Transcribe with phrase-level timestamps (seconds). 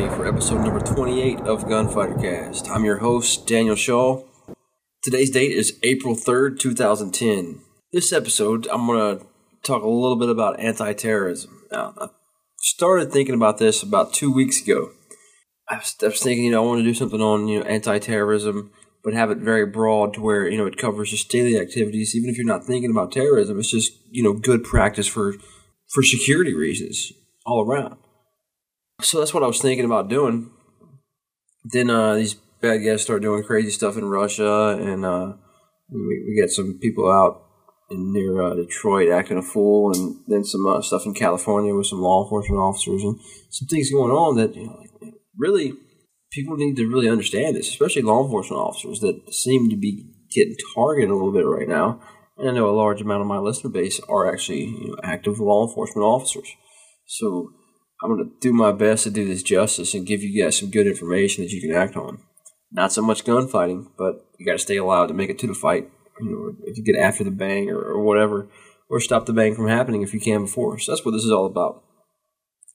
[0.00, 2.70] Me for episode number 28 of Gunfighter Cast.
[2.70, 4.22] I'm your host, Daniel Shaw.
[5.02, 7.60] Today's date is April 3rd, 2010.
[7.92, 9.26] This episode, I'm going to
[9.62, 11.64] talk a little bit about anti terrorism.
[11.70, 12.08] I
[12.60, 14.92] started thinking about this about two weeks ago.
[15.68, 17.66] I was, I was thinking, you know, I want to do something on, you know,
[17.66, 18.70] anti terrorism,
[19.04, 22.16] but have it very broad to where, you know, it covers just daily activities.
[22.16, 25.34] Even if you're not thinking about terrorism, it's just, you know, good practice for,
[25.92, 27.12] for security reasons
[27.44, 27.98] all around.
[29.02, 30.50] So that's what I was thinking about doing.
[31.64, 35.34] Then uh, these bad guys start doing crazy stuff in Russia, and uh,
[35.88, 37.42] we, we get some people out
[37.90, 41.86] in near uh, Detroit acting a fool, and then some uh, stuff in California with
[41.86, 43.18] some law enforcement officers, and
[43.50, 45.74] some things going on that you know, really
[46.30, 50.56] people need to really understand this, especially law enforcement officers that seem to be getting
[50.74, 52.00] targeted a little bit right now.
[52.38, 55.40] And I know a large amount of my listener base are actually you know, active
[55.40, 56.48] law enforcement officers.
[57.06, 57.52] So
[58.02, 60.70] I'm going to do my best to do this justice and give you guys some
[60.70, 62.20] good information that you can act on.
[62.72, 65.54] Not so much gunfighting, but you got to stay alive to make it to the
[65.54, 65.90] fight.
[66.20, 68.48] You know, if you get after the bang or, or whatever,
[68.88, 70.78] or stop the bang from happening if you can before.
[70.78, 71.82] So that's what this is all about.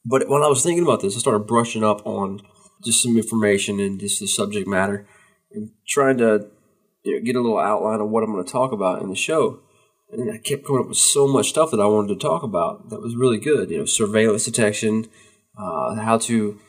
[0.06, 2.42] But when I was thinking about this, I started brushing up on
[2.84, 5.08] just some information and just the subject matter
[5.52, 6.48] and trying to
[7.04, 9.16] you know, get a little outline of what I'm going to talk about in the
[9.16, 9.62] show.
[10.18, 12.90] And I kept coming up with so much stuff that I wanted to talk about
[12.90, 13.70] that was really good.
[13.70, 15.08] You know, surveillance detection,
[15.58, 16.60] uh, how to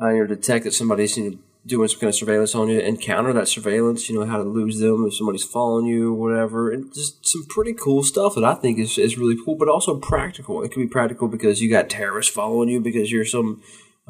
[0.00, 2.78] uh, you know, detect that somebody's you know, doing some kind of surveillance on you
[2.78, 4.08] and counter that surveillance.
[4.08, 6.70] You know, how to lose them if somebody's following you, or whatever.
[6.70, 9.98] And just some pretty cool stuff that I think is, is really cool, but also
[9.98, 10.62] practical.
[10.62, 13.62] It can be practical because you got terrorists following you because you're some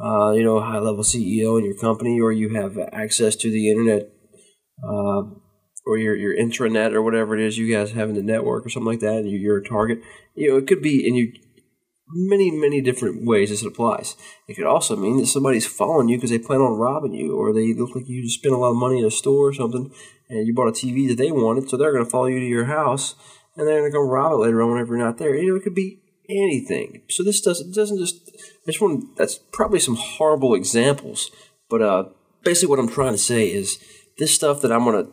[0.02, 3.70] uh, you know high level CEO in your company or you have access to the
[3.70, 4.10] internet.
[4.86, 5.22] Uh,
[5.86, 8.68] or your your intranet or whatever it is you guys have in the network or
[8.68, 10.02] something like that, and you're a target.
[10.34, 11.32] You know, it could be in you
[12.08, 14.16] many many different ways this applies.
[14.48, 17.52] It could also mean that somebody's following you because they plan on robbing you, or
[17.52, 19.92] they look like you just spent a lot of money in a store or something,
[20.28, 22.46] and you bought a TV that they wanted, so they're going to follow you to
[22.46, 23.14] your house,
[23.56, 25.36] and they're going to go rob it later on whenever you're not there.
[25.36, 27.02] You know, it could be anything.
[27.08, 28.30] So this doesn't doesn't just.
[28.66, 31.30] I just want that's probably some horrible examples,
[31.70, 32.04] but uh,
[32.42, 33.78] basically what I'm trying to say is
[34.18, 35.12] this stuff that I'm going to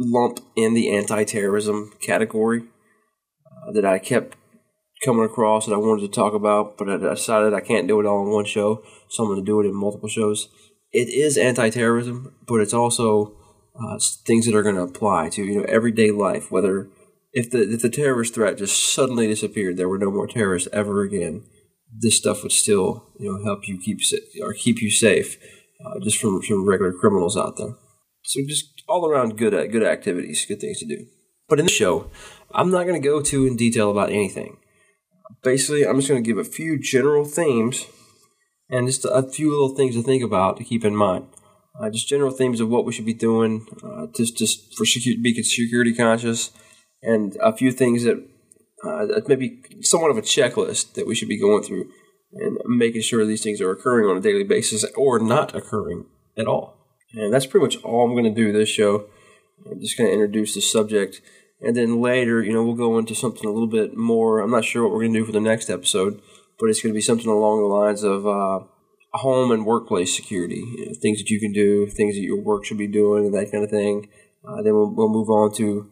[0.00, 2.62] lump in the anti-terrorism category
[3.46, 4.36] uh, that I kept
[5.04, 8.06] coming across that I wanted to talk about, but I decided I can't do it
[8.06, 10.48] all in one show, so I'm going to do it in multiple shows.
[10.92, 13.36] It is anti-terrorism, but it's also
[13.78, 16.50] uh, things that are going to apply to you know everyday life.
[16.50, 16.88] Whether
[17.32, 21.02] if the if the terrorist threat just suddenly disappeared, there were no more terrorists ever
[21.02, 21.44] again.
[21.92, 24.00] This stuff would still you know help you keep
[24.42, 25.36] or keep you safe,
[25.84, 27.76] uh, just from from regular criminals out there.
[28.22, 31.06] So just all around good good activities, good things to do.
[31.48, 32.10] But in the show,
[32.52, 34.58] I'm not going to go too in detail about anything.
[35.42, 37.86] Basically, I'm just going to give a few general themes
[38.68, 41.26] and just a few little things to think about to keep in mind.
[41.78, 45.42] Uh, just general themes of what we should be doing, uh, just just for be
[45.42, 46.50] security conscious,
[47.02, 48.16] and a few things that
[48.84, 51.90] uh, maybe somewhat of a checklist that we should be going through
[52.32, 56.06] and making sure these things are occurring on a daily basis or not occurring
[56.38, 56.79] at all.
[57.14, 59.06] And that's pretty much all I'm going to do this show.
[59.66, 61.20] I'm just going to introduce the subject.
[61.60, 64.40] And then later, you know, we'll go into something a little bit more.
[64.40, 66.20] I'm not sure what we're going to do for the next episode,
[66.58, 68.60] but it's going to be something along the lines of uh,
[69.12, 70.64] home and workplace security.
[70.78, 73.34] You know, things that you can do, things that your work should be doing, and
[73.34, 74.08] that kind of thing.
[74.46, 75.90] Uh, then we'll, we'll move on to,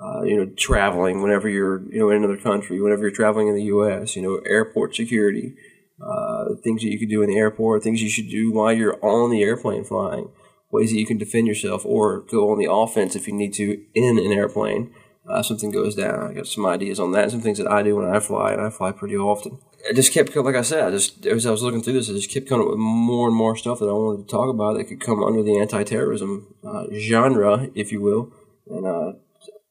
[0.00, 3.56] uh, you know, traveling whenever you're, you know, in another country, whenever you're traveling in
[3.56, 5.54] the U.S., you know, airport security,
[6.00, 9.04] uh, things that you can do in the airport, things you should do while you're
[9.04, 10.30] on the airplane flying
[10.70, 13.84] ways that you can defend yourself or go on the offense if you need to
[13.94, 14.92] in an airplane.
[15.28, 16.30] Uh, something goes down.
[16.30, 17.30] I got some ideas on that.
[17.30, 19.58] Some things that I do when I fly, and I fly pretty often.
[19.88, 22.14] I just kept, like I said, I just as I was looking through this, I
[22.14, 24.76] just kept coming up with more and more stuff that I wanted to talk about
[24.76, 28.32] that could come under the anti-terrorism uh, genre, if you will,
[28.68, 29.12] and uh,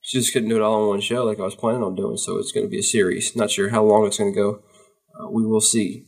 [0.03, 2.17] just couldn't do it all in one show like I was planning on doing.
[2.17, 3.35] So it's going to be a series.
[3.35, 4.61] Not sure how long it's going to go.
[5.19, 6.05] Uh, we will see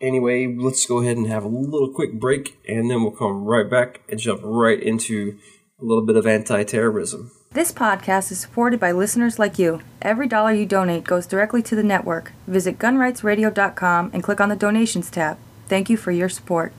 [0.00, 3.68] anyway, let's go ahead and have a little quick break, and then we'll come right
[3.68, 5.38] back and jump right into
[5.80, 7.30] a little bit of anti terrorism.
[7.52, 9.80] This podcast is supported by listeners like you.
[10.02, 12.32] Every dollar you donate goes directly to the network.
[12.46, 15.38] Visit gunrightsradio.com and click on the donations tab.
[15.66, 16.72] Thank you for your support.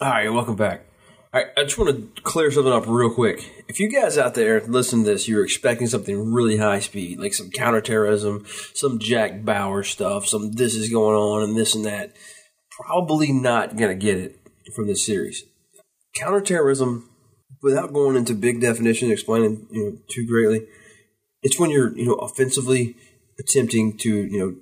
[0.00, 0.84] All right, welcome back.
[1.32, 3.64] All right, I just want to clear something up real quick.
[3.68, 7.32] If you guys out there listen to this, you're expecting something really high speed, like
[7.32, 8.44] some counterterrorism,
[8.74, 12.12] some Jack Bauer stuff, some this is going on and this and that
[12.76, 14.38] probably not going to get it
[14.74, 15.44] from this series.
[16.14, 17.08] Counterterrorism,
[17.62, 20.66] without going into big definitions, explaining you know too greatly,
[21.42, 22.96] it's when you're you know offensively
[23.38, 24.54] attempting to you know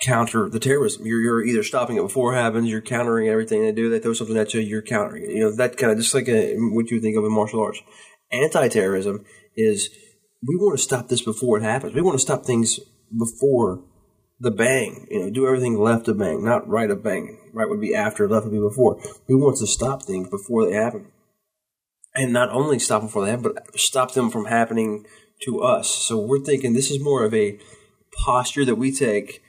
[0.00, 1.06] counter the terrorism.
[1.06, 3.88] You're, you're either stopping it before it happens, you're countering everything they do.
[3.88, 5.30] They throw something at you, you're countering.
[5.30, 7.80] You know, that kind of just like a, what you think of in martial arts.
[8.32, 9.24] Anti terrorism
[9.56, 9.90] is
[10.46, 11.94] we want to stop this before it happens.
[11.94, 12.80] We want to stop things
[13.16, 13.84] before
[14.38, 15.06] the bang.
[15.10, 17.38] You know, do everything left of bang, not right of bang.
[17.52, 19.00] Right would be after, left would be before.
[19.28, 21.08] We want to stop things before they happen.
[22.14, 25.06] And not only stop them before they happen, but stop them from happening
[25.42, 25.88] to us.
[25.88, 27.58] So we're thinking this is more of a
[28.24, 29.42] posture that we take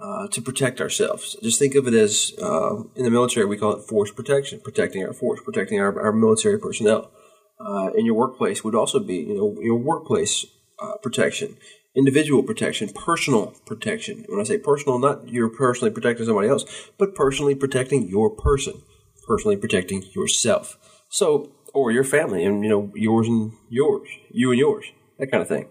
[0.00, 1.36] uh, to protect ourselves.
[1.42, 5.04] Just think of it as uh, in the military, we call it force protection, protecting
[5.04, 7.10] our force, protecting our, our military personnel.
[7.58, 10.46] Uh, in your workplace would also be, you know, your workplace
[10.78, 11.58] uh, protection,
[11.96, 14.24] individual protection, personal protection.
[14.28, 16.64] When I say personal, not you're personally protecting somebody else,
[16.98, 18.82] but personally protecting your person,
[19.26, 20.78] personally protecting yourself.
[21.08, 24.86] So, or your family, and you know, yours and yours, you and yours,
[25.18, 25.68] that kind of thing.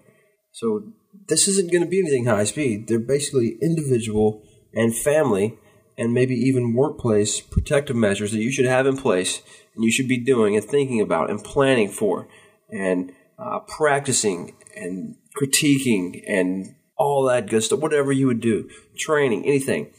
[0.52, 0.84] So
[1.28, 2.88] this isn't going to be anything high speed.
[2.88, 4.44] They're basically individual
[4.74, 5.58] and family
[5.98, 9.42] and maybe even workplace protective measures that you should have in place
[9.76, 12.28] and you should be doing and thinking about and planning for
[12.70, 19.46] and uh, practicing and critiquing and all that good stuff, whatever you would do, training,
[19.46, 19.92] anything.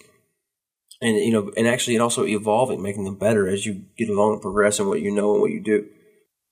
[1.00, 4.34] And, you know, and actually, and also evolving, making them better as you get along
[4.34, 5.86] and progress in what you know and what you do.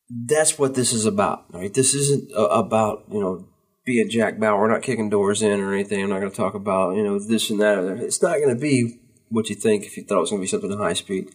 [0.09, 1.73] That's what this is about, right?
[1.73, 3.47] This isn't about, you know,
[3.85, 4.59] being Jack Bauer.
[4.59, 6.03] We're not kicking doors in or anything.
[6.03, 7.85] I'm not going to talk about, you know, this and that.
[8.03, 10.45] It's not going to be what you think if you thought it was going to
[10.45, 11.29] be something high speed.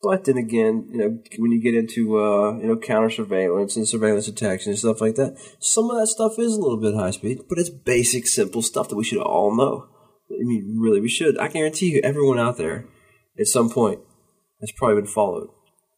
[0.00, 3.88] But then again, you know, when you get into uh, you know counter surveillance and
[3.88, 7.10] surveillance attacks and stuff like that, some of that stuff is a little bit high
[7.10, 9.88] speed, but it's basic, simple stuff that we should all know.
[10.30, 11.36] I mean, really, we should.
[11.38, 12.86] I guarantee you, everyone out there,
[13.40, 13.98] at some point,
[14.60, 15.48] has probably been followed.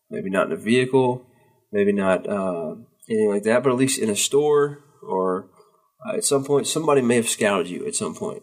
[0.08, 1.26] Maybe not in a vehicle,
[1.70, 2.76] maybe not uh,
[3.08, 5.50] anything like that, but at least in a store or
[6.06, 8.42] uh, at some point, somebody may have scouted you at some point,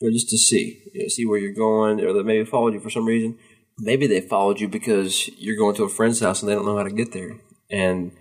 [0.00, 2.74] you know, just to see, you know, see where you're going, or they maybe followed
[2.74, 3.38] you for some reason.
[3.78, 6.76] Maybe they followed you because you're going to a friend's house and they don't know
[6.76, 7.38] how to get there,
[7.70, 8.12] and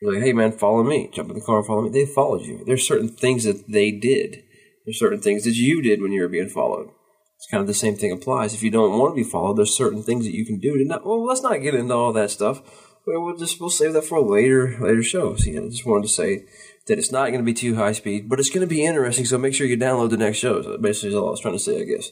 [0.00, 1.10] you're like, "Hey, man, follow me.
[1.12, 2.64] Jump in the car and follow me." They followed you.
[2.66, 4.42] There's certain things that they did.
[4.84, 6.90] There's certain things that you did when you were being followed.
[7.36, 8.52] It's kind of the same thing applies.
[8.52, 10.84] If you don't want to be followed, there's certain things that you can do to
[10.84, 11.06] not.
[11.06, 12.62] Well, let's not get into all that stuff.
[13.06, 15.36] We'll just we'll save that for later later show.
[15.36, 16.44] So, you know, I just wanted to say
[16.88, 19.24] that it's not going to be too high speed, but it's going to be interesting.
[19.24, 20.66] So make sure you download the next shows.
[20.66, 21.80] That's basically, is all I was trying to say.
[21.80, 22.10] I guess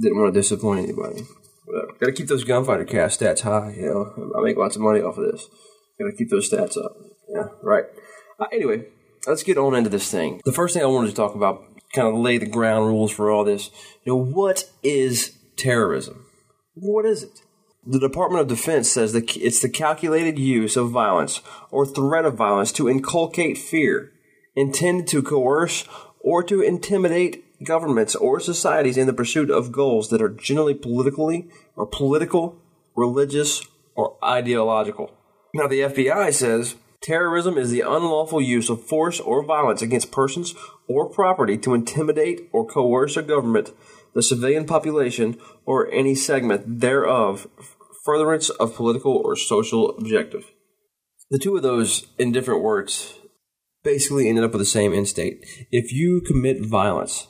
[0.00, 1.22] didn't want to disappoint anybody.
[1.66, 3.74] Got to keep those gunfighter cast stats high.
[3.76, 5.48] You know, I make lots of money off of this.
[5.98, 6.96] Got to keep those stats up.
[7.28, 7.84] Yeah, right.
[8.38, 8.86] Uh, anyway,
[9.26, 10.40] let's get on into this thing.
[10.44, 11.64] The first thing I wanted to talk about,
[11.94, 13.70] kind of lay the ground rules for all this.
[14.04, 16.26] You know, what is terrorism?
[16.74, 17.40] What is it?
[17.86, 21.40] The Department of Defense says that it's the calculated use of violence
[21.70, 24.10] or threat of violence to inculcate fear,
[24.56, 25.86] intended to coerce
[26.20, 31.48] or to intimidate governments or societies in the pursuit of goals that are generally politically
[31.76, 32.60] or political,
[32.96, 35.12] religious, or ideological.
[35.54, 40.54] Now, the FBI says terrorism is the unlawful use of force or violence against persons
[40.88, 43.72] or property to intimidate or coerce a government,
[44.14, 47.46] the civilian population, or any segment thereof
[48.04, 50.50] furtherance of political or social objective.
[51.30, 53.18] The two of those, in different words,
[53.82, 55.44] basically ended up with the same end state.
[55.70, 57.28] If you commit violence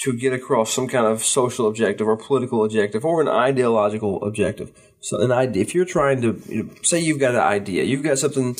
[0.00, 4.72] to get across some kind of social objective or political objective or an ideological objective,
[5.00, 8.04] so an idea, if you're trying to you know, say you've got an idea, you've
[8.04, 8.56] got something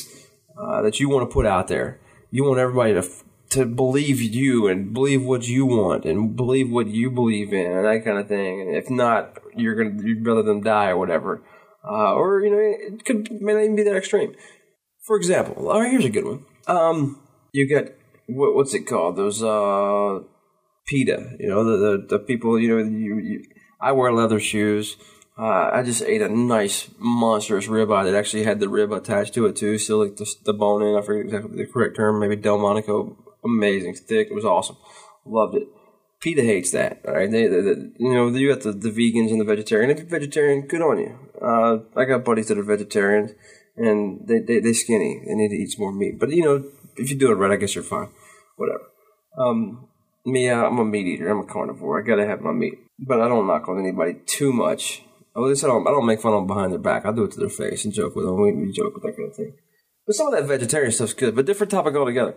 [0.61, 3.09] uh, that you want to put out there, you want everybody to
[3.51, 7.85] to believe you and believe what you want and believe what you believe in and
[7.85, 8.61] that kind of thing.
[8.61, 11.43] And if not, you're gonna you'd rather them die or whatever.
[11.83, 14.35] Uh, or you know, it could may not even be that extreme.
[15.07, 16.45] For example, all right, here's a good one.
[16.67, 17.93] Um, you got
[18.27, 19.17] what, what's it called?
[19.17, 20.21] Those uh,
[20.89, 21.37] PETA.
[21.39, 22.59] You know, the the, the people.
[22.59, 23.45] You know, you, you,
[23.81, 24.97] I wear leather shoes.
[25.39, 29.47] Uh, I just ate a nice monstrous ribeye that actually had the rib attached to
[29.47, 30.97] it too, still like the, the bone in.
[30.97, 32.19] I forget exactly the correct term.
[32.19, 34.29] Maybe Delmonico amazing, thick.
[34.31, 34.77] It was awesome.
[35.25, 35.69] Loved it.
[36.21, 37.01] PETA hates that.
[37.07, 39.91] All right, they, they, they, you know, you got the, the vegans and the vegetarian.
[39.91, 41.19] If you're vegetarian, good on you.
[41.41, 43.33] Uh, I got buddies that are vegetarians,
[43.77, 45.23] and they they they skinny.
[45.25, 46.19] They need to eat more meat.
[46.19, 46.65] But you know,
[46.97, 48.09] if you do it right, I guess you're fine.
[48.57, 48.91] Whatever.
[49.39, 49.88] Um,
[50.29, 51.29] me, I'm a meat eater.
[51.29, 52.01] I'm a carnivore.
[52.01, 55.03] I gotta have my meat, but I don't knock on anybody too much.
[55.37, 55.87] At least I don't.
[55.87, 57.07] I don't make fun of them behind their back.
[57.07, 58.41] I do it to their face and joke with them.
[58.41, 59.55] We, we joke with that kind of thing.
[60.07, 61.35] But some of that vegetarian stuff's good.
[61.35, 62.35] But different topic altogether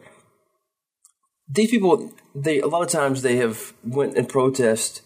[1.52, 5.02] these people, they a lot of times they have went and protest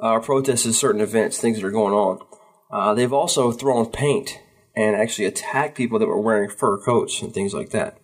[0.00, 2.18] uh, protested certain events, things that are going on.
[2.72, 4.40] Uh, they've also thrown paint
[4.74, 7.98] and actually attacked people that were wearing fur coats and things like that.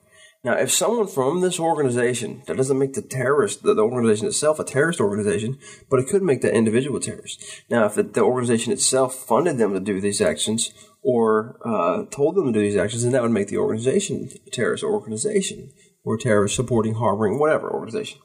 [0.45, 4.61] Now, if someone from this organization, that doesn't make the terrorist, the, the organization itself,
[4.61, 5.59] a terrorist organization,
[5.91, 7.45] but it could make that individual terrorist.
[7.69, 12.37] Now, if the, the organization itself funded them to do these actions or uh, told
[12.37, 15.73] them to do these actions, then that would make the organization a terrorist organization
[16.05, 18.21] or terrorist supporting, harboring, whatever organization.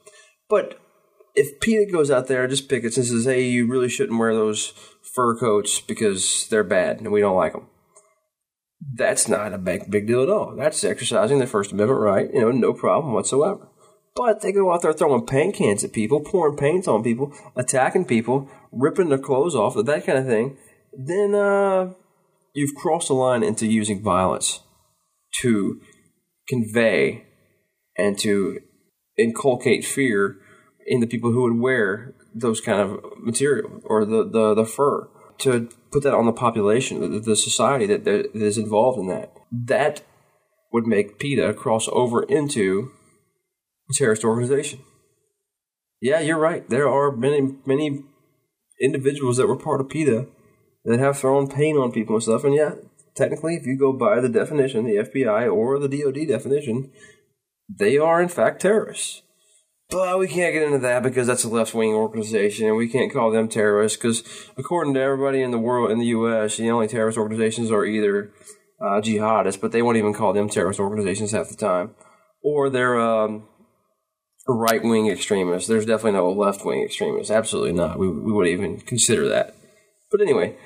[0.47, 0.79] But
[1.33, 4.71] if PETA goes out there, just pickets and says, hey, you really shouldn't wear those
[5.01, 7.69] fur coats because they're bad and we don't like them
[8.91, 10.55] that's not a big big deal at all.
[10.55, 13.67] That's exercising their First Amendment right, you know, no problem whatsoever.
[14.15, 18.05] But they go out there throwing paint cans at people, pouring paint on people, attacking
[18.05, 20.57] people, ripping their clothes off, that kind of thing.
[20.93, 21.93] Then uh,
[22.53, 24.59] you've crossed the line into using violence
[25.41, 25.81] to
[26.47, 27.25] convey
[27.97, 28.59] and to
[29.17, 30.37] inculcate fear
[30.85, 35.09] in the people who would wear those kind of material or the, the, the fur
[35.43, 39.33] to put that on the population, the, society that, that is involved in that.
[39.51, 40.01] That
[40.71, 42.91] would make PETA cross over into
[43.89, 44.79] a terrorist organization.
[46.01, 46.67] Yeah, you're right.
[46.67, 48.03] There are many, many
[48.81, 50.27] individuals that were part of PETA
[50.85, 52.43] that have thrown pain on people and stuff.
[52.43, 52.75] And yeah,
[53.15, 56.91] technically, if you go by the definition, the FBI or the DoD definition,
[57.69, 59.21] they are in fact terrorists.
[59.93, 63.13] But we can't get into that because that's a left wing organization, and we can't
[63.13, 64.23] call them terrorists because,
[64.57, 68.33] according to everybody in the world, in the U.S., the only terrorist organizations are either
[68.81, 71.93] uh, jihadists, but they won't even call them terrorist organizations half the time,
[72.41, 73.47] or they're um,
[74.47, 75.69] right wing extremists.
[75.69, 77.29] There's definitely no left wing extremists.
[77.29, 77.99] Absolutely not.
[77.99, 79.55] We, we wouldn't even consider that.
[80.11, 80.57] But anyway,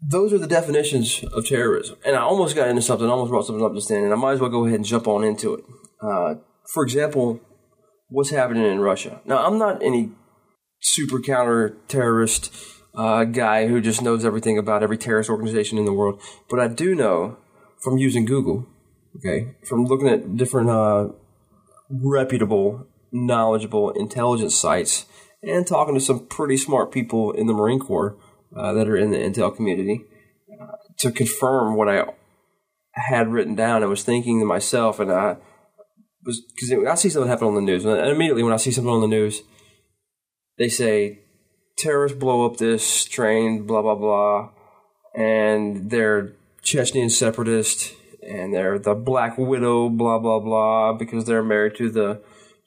[0.00, 1.96] those are the definitions of terrorism.
[2.06, 4.16] And I almost got into something, I almost brought something up just then, and I
[4.16, 5.64] might as well go ahead and jump on into it.
[6.00, 6.34] Uh,
[6.72, 7.40] for example,
[8.08, 9.20] what's happening in Russia.
[9.24, 10.10] Now, I'm not any
[10.80, 12.54] super counter terrorist
[12.94, 16.68] uh, guy who just knows everything about every terrorist organization in the world, but I
[16.68, 17.38] do know
[17.82, 18.66] from using Google,
[19.16, 21.08] okay, from looking at different uh,
[21.90, 25.06] reputable, knowledgeable intelligence sites,
[25.42, 28.16] and talking to some pretty smart people in the Marine Corps
[28.56, 30.04] uh, that are in the intel community
[30.60, 32.04] uh, to confirm what I
[32.94, 33.82] had written down.
[33.82, 35.36] I was thinking to myself, and I
[36.24, 38.92] was because I see something happen on the news, and immediately when I see something
[38.92, 39.42] on the news,
[40.58, 41.20] they say
[41.76, 44.50] terrorists blow up this train, blah blah blah,
[45.14, 47.92] and they're Chechen separatists,
[48.26, 52.22] and they're the Black Widow, blah blah blah, because they're married to the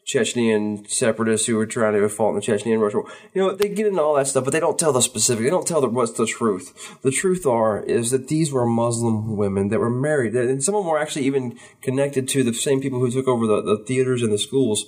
[0.08, 3.12] Chechnyan separatists who were trying to assault in the Chechnyan Russia war.
[3.34, 5.44] You know, they get into all that stuff, but they don't tell the specific.
[5.44, 6.98] They don't tell the, what's the truth.
[7.02, 10.84] The truth are is that these were Muslim women that were married, and some of
[10.84, 14.22] them were actually even connected to the same people who took over the, the theaters
[14.22, 14.86] and the schools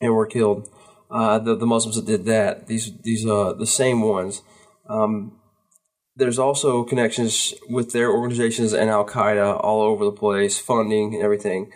[0.00, 0.68] and were killed.
[1.08, 4.42] Uh, the the Muslims that did that, these these uh the same ones.
[4.88, 5.38] Um,
[6.16, 11.22] there's also connections with their organizations and Al Qaeda all over the place, funding and
[11.22, 11.70] everything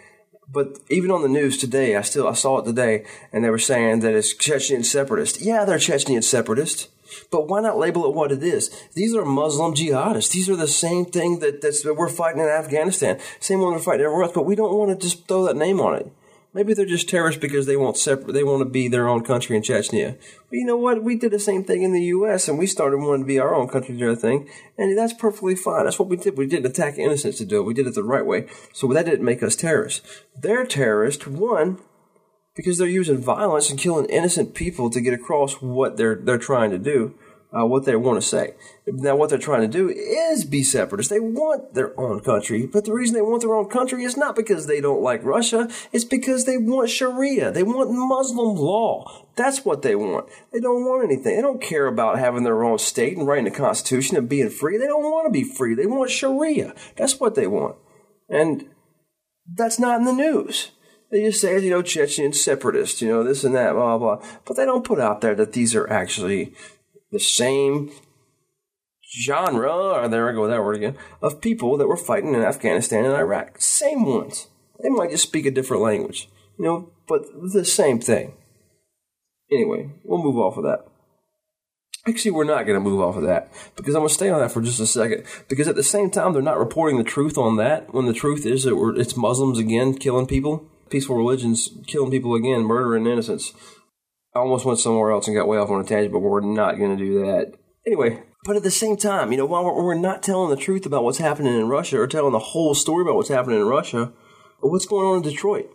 [0.53, 3.59] but even on the news today, I still I saw it today, and they were
[3.59, 5.41] saying that it's Chechen separatist.
[5.41, 6.89] Yeah, they're Chechen separatist,
[7.31, 8.71] but why not label it what it is?
[8.95, 10.33] These are Muslim jihadists.
[10.33, 13.79] These are the same thing that that's that we're fighting in Afghanistan, same one we're
[13.79, 14.35] fighting everywhere else.
[14.35, 16.13] But we don't want to just throw that name on it.
[16.53, 18.33] Maybe they're just terrorists because they want separate.
[18.33, 20.19] They want to be their own country in Chechnya.
[20.49, 21.05] But you know what?
[21.05, 22.49] We did the same thing in the U.S.
[22.49, 25.85] and we started wanting to be our own country and everything, and that's perfectly fine.
[25.85, 26.37] That's what we did.
[26.37, 27.67] We didn't attack innocents to do it.
[27.67, 28.49] We did it the right way.
[28.73, 30.23] So that didn't make us terrorists.
[30.37, 31.27] They're terrorists.
[31.27, 31.79] One,
[32.57, 36.71] because they're using violence and killing innocent people to get across what they're they're trying
[36.73, 37.15] to do
[37.53, 38.55] uh, what they want to say.
[38.87, 41.11] Now, what they're trying to do is be separatists.
[41.11, 44.37] They want their own country, but the reason they want their own country is not
[44.37, 45.69] because they don't like Russia.
[45.93, 47.51] It's because they want Sharia.
[47.51, 49.27] They want Muslim law.
[49.37, 50.29] That's what they want.
[50.53, 51.37] They don't want anything.
[51.37, 54.77] They don't care about having their own state and writing the Constitution and being free.
[54.79, 55.75] They don't want to be free.
[55.75, 56.75] They want Sharia.
[56.97, 57.77] That's what they want.
[58.29, 58.67] And
[59.53, 60.71] that's not in the news.
[61.11, 64.25] They just say, you know, Chechen separatists, you know, this and that, blah, blah.
[64.45, 66.55] But they don't put out there that these are actually
[67.11, 67.91] the same
[69.23, 72.43] genre, or there I go with that word again, of people that were fighting in
[72.43, 73.61] Afghanistan and Iraq.
[73.61, 74.49] Same ones.
[74.83, 78.35] They might just speak a different language, you know, but the same thing.
[79.51, 80.87] Anyway, we'll move off of that.
[82.07, 84.41] Actually, we're not going to move off of that because I'm going to stay on
[84.41, 85.25] that for just a second.
[85.49, 87.93] Because at the same time, they're not reporting the truth on that.
[87.93, 92.63] When the truth is that it's Muslims again killing people, peaceful religions killing people again,
[92.63, 93.53] murdering innocents.
[94.35, 96.79] I almost went somewhere else and got way off on a tangent, but we're not
[96.79, 97.55] going to do that.
[97.87, 101.05] Anyway, but at the same time, you know, while we're not telling the truth about
[101.05, 104.13] what's happening in Russia or telling the whole story about what's happening in Russia,
[104.61, 105.69] what's going on in Detroit?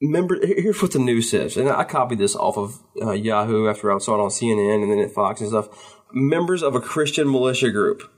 [0.00, 3.92] Remember, here's what the news says, and I copied this off of uh, Yahoo after
[3.92, 5.68] I saw it on CNN and then at Fox and stuff.
[6.12, 8.08] Members of a Christian militia group,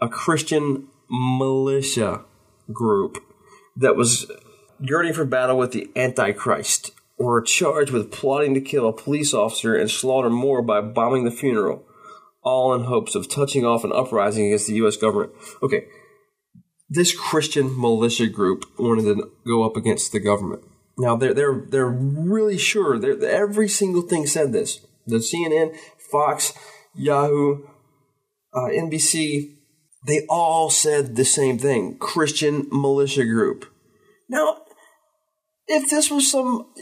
[0.00, 2.24] a Christian militia
[2.70, 3.18] group
[3.76, 4.30] that was
[4.86, 6.92] girding for battle with the Antichrist,
[7.28, 11.30] are charged with plotting to kill a police officer and slaughter more by bombing the
[11.30, 11.84] funeral,
[12.42, 14.96] all in hopes of touching off an uprising against the U.S.
[14.96, 15.32] government.
[15.62, 15.86] Okay,
[16.88, 20.62] this Christian militia group wanted to go up against the government.
[20.96, 22.98] Now they're they're they're really sure.
[22.98, 24.84] They're, every single thing said this.
[25.06, 25.76] The CNN,
[26.10, 26.54] Fox,
[26.94, 27.66] Yahoo,
[28.54, 29.56] uh, NBC,
[30.06, 31.98] they all said the same thing.
[31.98, 33.66] Christian militia group.
[34.28, 34.62] Now,
[35.66, 36.72] if this was some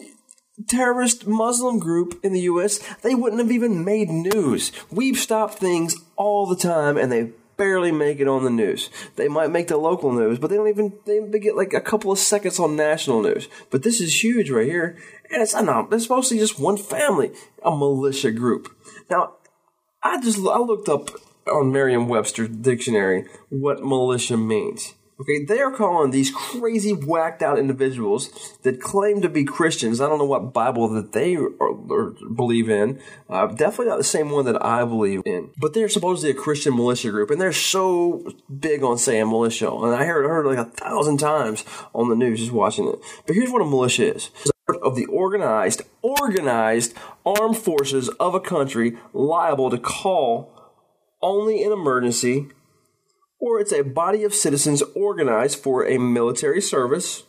[0.66, 4.72] terrorist Muslim group in the U.S., they wouldn't have even made news.
[4.90, 8.90] We've stopped things all the time, and they barely make it on the news.
[9.16, 12.10] They might make the local news, but they don't even they get like a couple
[12.10, 13.48] of seconds on national news.
[13.70, 14.98] But this is huge right here,
[15.30, 15.92] and it's not.
[15.92, 17.32] It's mostly just one family,
[17.64, 18.74] a militia group.
[19.10, 19.34] Now,
[20.02, 21.10] I just I looked up
[21.46, 24.94] on Merriam-Webster dictionary what militia means.
[25.22, 30.00] Okay, they are calling these crazy, whacked out individuals that claim to be Christians.
[30.00, 33.00] I don't know what Bible that they are, believe in.
[33.30, 35.50] Uh, definitely not the same one that I believe in.
[35.56, 39.70] But they're supposedly a Christian militia group, and they're so big on saying militia.
[39.70, 41.64] And I heard, heard like a thousand times
[41.94, 42.98] on the news just watching it.
[43.24, 44.30] But here's what a militia is
[44.82, 50.52] of the organized, organized armed forces of a country liable to call
[51.22, 52.48] only in emergency
[53.42, 57.24] or it's a body of citizens organized for a military service.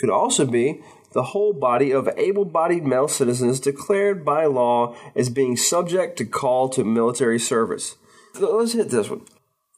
[0.00, 0.82] Could also be
[1.12, 6.24] the whole body of able bodied male citizens declared by law as being subject to
[6.24, 7.96] call to military service.
[8.38, 9.22] Let's hit this one.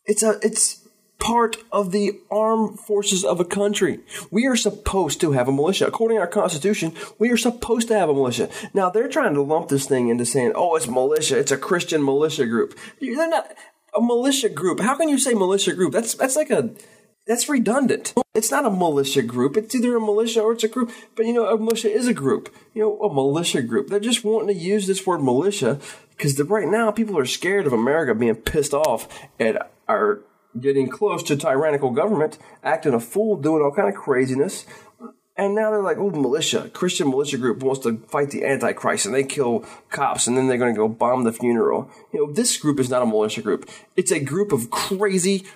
[0.06, 0.82] It's a it's
[1.18, 4.00] part of the armed forces of a country.
[4.30, 5.86] We are supposed to have a militia.
[5.86, 8.50] According to our Constitution, we are supposed to have a militia.
[8.74, 11.38] Now they're trying to lump this thing into saying, "Oh, it's militia.
[11.38, 13.54] It's a Christian militia group." They're not
[13.94, 14.80] a militia group.
[14.80, 15.92] How can you say militia group?
[15.92, 16.70] That's that's like a
[17.26, 18.14] that's redundant.
[18.34, 19.56] It's not a militia group.
[19.56, 20.90] It's either a militia or it's a group.
[21.14, 22.54] But you know, a militia is a group.
[22.74, 23.88] You know, a militia group.
[23.88, 25.78] They're just wanting to use this word militia
[26.10, 30.20] because right now people are scared of America being pissed off at our
[30.58, 34.66] getting close to tyrannical government, acting a fool, doing all kind of craziness.
[35.34, 39.14] And now they're like, oh, militia, Christian militia group wants to fight the Antichrist, and
[39.14, 41.90] they kill cops, and then they're going to go bomb the funeral.
[42.12, 43.68] You know, this group is not a militia group.
[43.96, 45.46] It's a group of crazy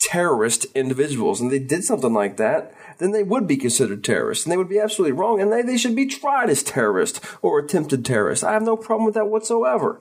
[0.00, 4.52] terrorist individuals, and they did something like that, then they would be considered terrorists, and
[4.52, 8.04] they would be absolutely wrong, and they, they should be tried as terrorists or attempted
[8.04, 8.42] terrorists.
[8.42, 10.00] I have no problem with that whatsoever.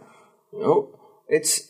[0.51, 1.69] You know, it's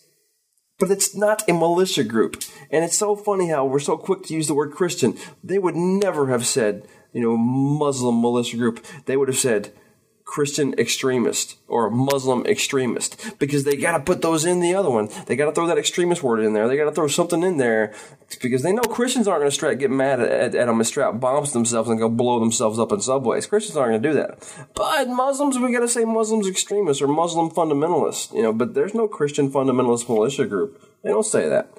[0.79, 2.41] but it's not a militia group.
[2.71, 5.17] And it's so funny how we're so quick to use the word Christian.
[5.43, 9.73] They would never have said you know, Muslim militia group, they would have said
[10.29, 15.09] Christian extremist or Muslim extremist because they got to put those in the other one.
[15.25, 16.67] They got to throw that extremist word in there.
[16.67, 17.95] They got to throw something in there
[18.39, 20.85] because they know Christians aren't going to strap, get mad at, at, at them and
[20.85, 23.47] strap bombs themselves and go blow themselves up in subways.
[23.47, 24.67] Christians aren't going to do that.
[24.75, 28.93] But Muslims, we got to say Muslims extremists or Muslim fundamentalists, you know, but there's
[28.93, 30.79] no Christian fundamentalist militia group.
[31.01, 31.73] They don't say that.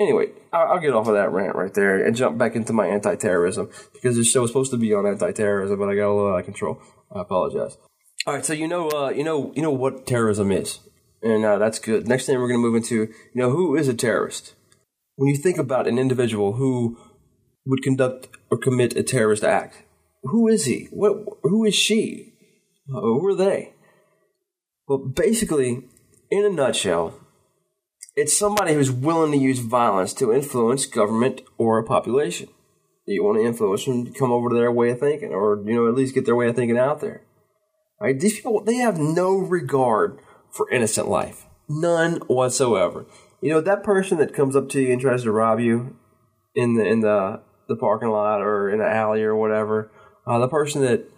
[0.00, 3.68] Anyway, I'll, get off of that rant right there and jump back into my anti-terrorism
[3.92, 6.38] because this show was supposed to be on anti-terrorism, but I got a little out
[6.38, 6.80] of control.
[7.14, 7.76] I apologize.
[8.26, 10.80] All right, so you know, uh, you know, you know what terrorism is,
[11.22, 12.08] and uh, that's good.
[12.08, 14.54] Next thing we're going to move into, you know, who is a terrorist?
[15.16, 16.98] When you think about an individual who
[17.66, 19.82] would conduct or commit a terrorist act,
[20.22, 20.88] who is he?
[20.92, 21.24] What?
[21.42, 22.32] Who is she?
[22.88, 23.74] Uh, who are they?
[24.88, 25.84] Well, basically,
[26.30, 27.14] in a nutshell,
[28.16, 32.48] it's somebody who's willing to use violence to influence government or a population.
[33.06, 35.74] You want to influence them to come over to their way of thinking, or you
[35.74, 37.22] know, at least get their way of thinking out there.
[38.00, 38.18] Right?
[38.18, 40.20] These people they have no regard
[40.50, 43.06] for innocent life, none whatsoever.
[43.40, 45.96] You know that person that comes up to you and tries to rob you
[46.54, 49.90] in the in the the parking lot or in an alley or whatever.
[50.26, 51.10] Uh, the person that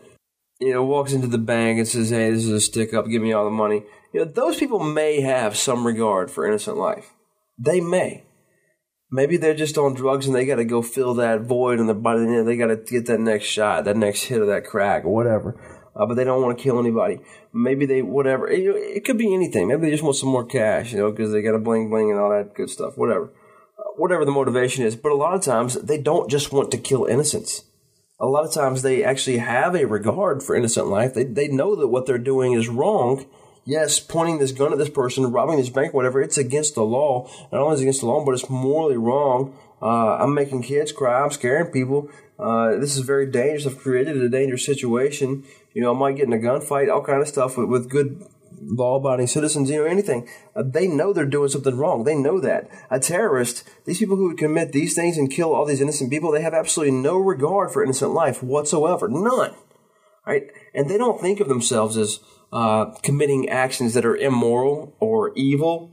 [0.61, 3.07] you know walks into the bank and says, "Hey, this is a stick up.
[3.07, 6.77] Give me all the money." You know, those people may have some regard for innocent
[6.77, 7.13] life.
[7.59, 8.25] They may.
[9.11, 11.95] Maybe they're just on drugs and they got to go fill that void in their
[11.95, 12.25] body.
[12.43, 15.61] They got to get that next shot, that next hit of that crack or whatever.
[15.95, 17.21] Uh, but they don't want to kill anybody.
[17.53, 18.49] Maybe they whatever.
[18.49, 19.69] It, it, could be anything.
[19.69, 22.11] Maybe they just want some more cash, you know, because they got a bling bling
[22.11, 22.97] and all that good stuff.
[22.97, 23.31] Whatever,
[23.79, 24.97] uh, whatever the motivation is.
[24.97, 27.65] But a lot of times they don't just want to kill innocents.
[28.19, 31.13] A lot of times they actually have a regard for innocent life.
[31.13, 33.27] They they know that what they're doing is wrong,
[33.65, 37.29] yes, pointing this gun at this person, robbing this bank, whatever, it's against the law.
[37.53, 39.57] Not only is it against the law, but it's morally wrong.
[39.81, 41.23] Uh, I'm making kids cry.
[41.23, 42.09] I'm scaring people.
[42.39, 43.67] Uh, this is very dangerous.
[43.67, 45.45] I've created a dangerous situation.
[45.75, 48.25] You know, I might get in a gunfight, all kind of stuff with, with good
[48.65, 52.05] law-abiding citizens, you know, anything, uh, they know they're doing something wrong.
[52.05, 52.69] They know that.
[52.91, 56.31] A terrorist, these people who would commit these things and kill all these innocent people,
[56.31, 59.09] they have absolutely no regard for innocent life whatsoever.
[59.09, 59.55] None.
[60.27, 60.45] Right?
[60.75, 62.21] And they don't think of themselves as
[62.53, 65.91] uh, committing actions that are immoral or evil.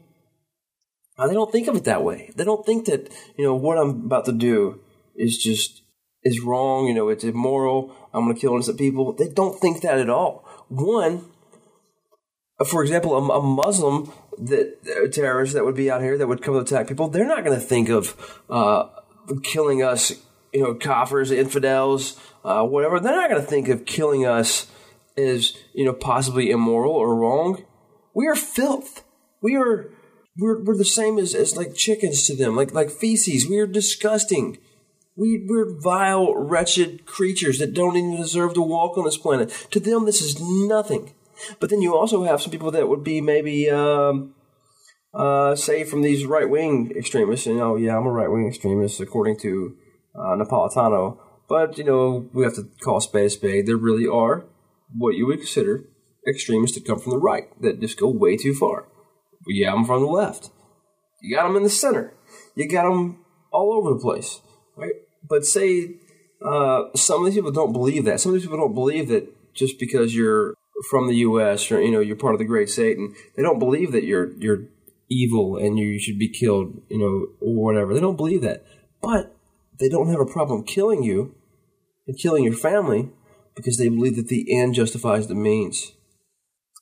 [1.18, 2.32] Uh, they don't think of it that way.
[2.36, 4.80] They don't think that, you know, what I'm about to do
[5.16, 5.82] is just
[6.24, 9.14] is wrong, you know, it's immoral, I'm going to kill innocent people.
[9.14, 10.46] They don't think that at all.
[10.68, 11.26] One,
[12.68, 16.42] for example, a, a Muslim that uh, terrorist that would be out here that would
[16.42, 18.88] come to attack people, they're not going to think of uh,
[19.44, 20.12] killing us,
[20.54, 23.00] you know, kuffars, infidels, uh, whatever.
[23.00, 24.68] They're not going to think of killing us
[25.18, 27.66] as you know possibly immoral or wrong.
[28.14, 29.04] We are filth.
[29.42, 29.92] We are
[30.40, 33.48] we're, we're the same as, as like chickens to them, like like feces.
[33.48, 34.58] We are disgusting.
[35.16, 39.50] We, we're vile, wretched creatures that don't even deserve to walk on this planet.
[39.72, 41.14] To them, this is nothing.
[41.60, 44.34] But then you also have some people that would be maybe, um,
[45.14, 47.48] uh, say, from these right wing extremists.
[47.48, 49.76] And oh, yeah, I'm a right wing extremist according to
[50.16, 51.18] uh, Napolitano.
[51.50, 53.66] But you know, we have to call spade a spade.
[53.66, 54.46] There really are
[54.96, 55.86] what you would consider
[56.28, 58.88] extremists that come from the right that just go way too far.
[59.46, 60.50] But yeah, I'm from the left.
[61.22, 62.14] You got them in the center.
[62.56, 64.42] You got them all over the place,
[64.76, 64.94] right?
[65.28, 65.96] But say
[66.46, 68.20] uh, some of these people don't believe that.
[68.20, 70.54] Some of these people don't believe that just because you're
[70.90, 71.72] from the U.S.
[71.72, 74.64] or you know you're part of the Great Satan, they don't believe that you're you're
[75.10, 77.94] evil and you should be killed, you know, or whatever.
[77.94, 78.64] They don't believe that,
[79.02, 79.36] but
[79.80, 81.36] they don't have a problem killing you
[82.08, 83.10] and killing your family
[83.56, 85.94] because they believe that the end justifies the means.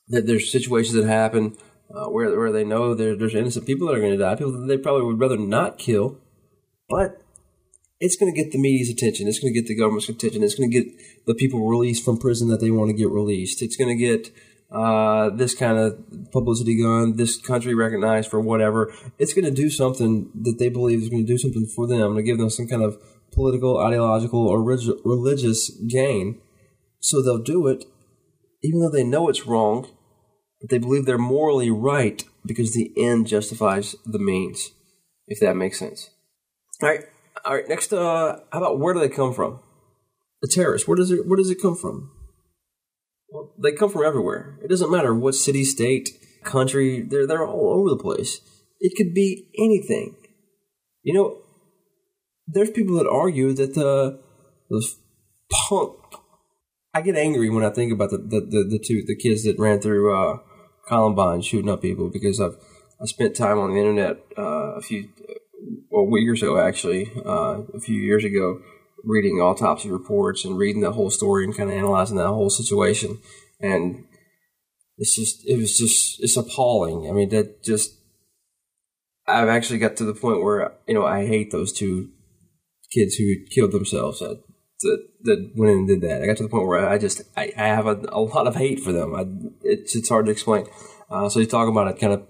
[0.10, 1.58] That there's situations that happen
[1.93, 4.53] uh, where where they know there, there's innocent people that are going to die, people
[4.53, 6.19] that they probably would rather not kill,
[6.89, 7.21] but
[7.99, 9.27] it's going to get the media's attention.
[9.27, 10.43] It's going to get the government's attention.
[10.43, 13.62] It's going to get the people released from prison that they want to get released.
[13.62, 14.32] It's going to get
[14.71, 18.93] uh, this kind of publicity going, this country recognized for whatever.
[19.17, 22.15] It's going to do something that they believe is going to do something for them,
[22.15, 23.01] to give them some kind of
[23.32, 26.41] political, ideological, or religious gain.
[26.99, 27.86] So they'll do it,
[28.63, 29.88] even though they know it's wrong,
[30.60, 34.71] but they believe they're morally right because the end justifies the means,
[35.27, 36.10] if that makes sense.
[36.81, 37.01] All right.
[37.45, 39.60] All right, next, uh, how about where do they come from?
[40.41, 40.88] The terrorists.
[40.88, 41.25] Where does it?
[41.27, 42.12] Where does it come from?
[43.29, 44.60] Well, they come from everywhere.
[44.63, 46.10] It doesn't matter what city, state,
[46.43, 47.01] country.
[47.01, 48.41] They're they're all over the place.
[48.79, 50.15] It could be anything.
[51.03, 51.38] You know,
[52.47, 54.19] there's people that argue that the
[54.69, 54.86] the
[55.51, 55.95] punk.
[56.97, 59.60] I get angry when I think about the the, the, the two the kids that
[59.60, 60.39] ran through uh,
[60.88, 62.55] Columbine shooting up people because I've
[62.99, 65.10] I spent time on the internet uh, a few
[65.93, 68.62] a week or so actually, uh, a few years ago,
[69.03, 73.19] reading autopsy reports and reading the whole story and kind of analyzing that whole situation.
[73.60, 74.05] And
[74.97, 77.10] it's just, it was just, it's appalling.
[77.10, 77.91] I mean, that just,
[79.27, 82.10] I've actually got to the point where, you know, I hate those two
[82.91, 84.43] kids who killed themselves that,
[84.81, 86.21] that, that went and did that.
[86.21, 88.55] I got to the point where I just, I, I have a, a lot of
[88.55, 89.15] hate for them.
[89.15, 89.25] I,
[89.63, 90.67] it's, it's hard to explain.
[91.09, 92.27] Uh, so you talk about it kind of,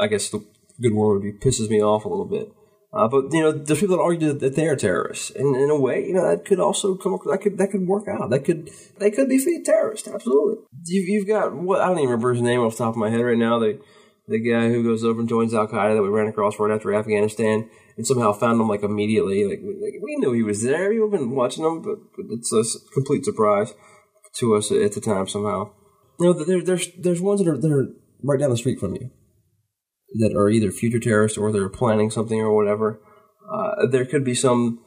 [0.00, 0.44] I guess the
[0.80, 2.52] good word would be pisses me off a little bit.
[2.92, 5.78] Uh, but you know, there's people that argue that they are terrorists, and in a
[5.78, 7.18] way, you know, that could also come.
[7.26, 8.30] That could that could work out.
[8.30, 10.08] That could they could be terrorists.
[10.08, 10.64] Absolutely.
[10.86, 13.10] You've, you've got what I don't even remember his name off the top of my
[13.10, 13.58] head right now.
[13.58, 13.80] The
[14.28, 16.94] the guy who goes over and joins Al Qaeda that we ran across right after
[16.94, 19.44] Afghanistan, and somehow found him like immediately.
[19.44, 20.90] Like, like we knew he was there.
[20.90, 22.62] We've been watching him, but, but it's a
[22.94, 23.74] complete surprise
[24.36, 25.72] to us at the time somehow.
[26.18, 27.88] You know, there, there's there's ones that are that are
[28.22, 29.10] right down the street from you
[30.18, 33.00] that are either future terrorists or they're planning something or whatever.
[33.50, 34.80] Uh, there could be some,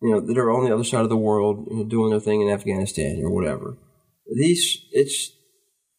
[0.00, 2.20] you know, that are on the other side of the world, you know, doing their
[2.20, 3.76] thing in Afghanistan or whatever.
[4.34, 5.32] These, it's,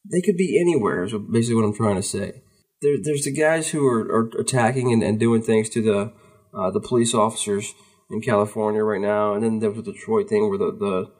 [0.10, 1.04] they could be anywhere.
[1.04, 2.42] Is basically what I'm trying to say.
[2.82, 6.14] There, there's the guys who are, are attacking and, and, doing things to the
[6.54, 7.74] uh, the police officers
[8.10, 11.12] in California right now, and then there was the Detroit thing where the, the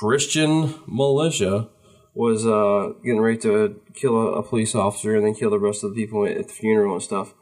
[0.00, 1.68] Christian militia
[2.14, 5.82] was uh, getting ready to kill a, a, police officer and then kill the rest
[5.82, 7.34] of the people at the funeral and stuff.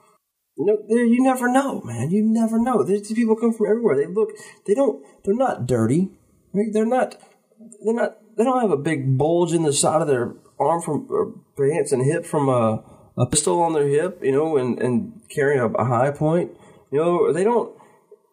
[0.57, 2.11] You know, you never know, man.
[2.11, 2.83] You never know.
[2.83, 3.97] These people come from everywhere.
[3.97, 4.31] They look.
[4.67, 5.03] They don't.
[5.25, 6.11] They're not dirty.
[6.53, 6.67] Right?
[6.73, 7.17] They're not.
[7.85, 8.19] They're not.
[8.37, 11.93] They don't have a big bulge in the side of their arm from or pants
[11.93, 12.85] and hip from a,
[13.17, 14.21] a pistol on their hip.
[14.23, 16.51] You know, and and carrying a, a Hi-Point.
[16.91, 17.77] You know, they don't.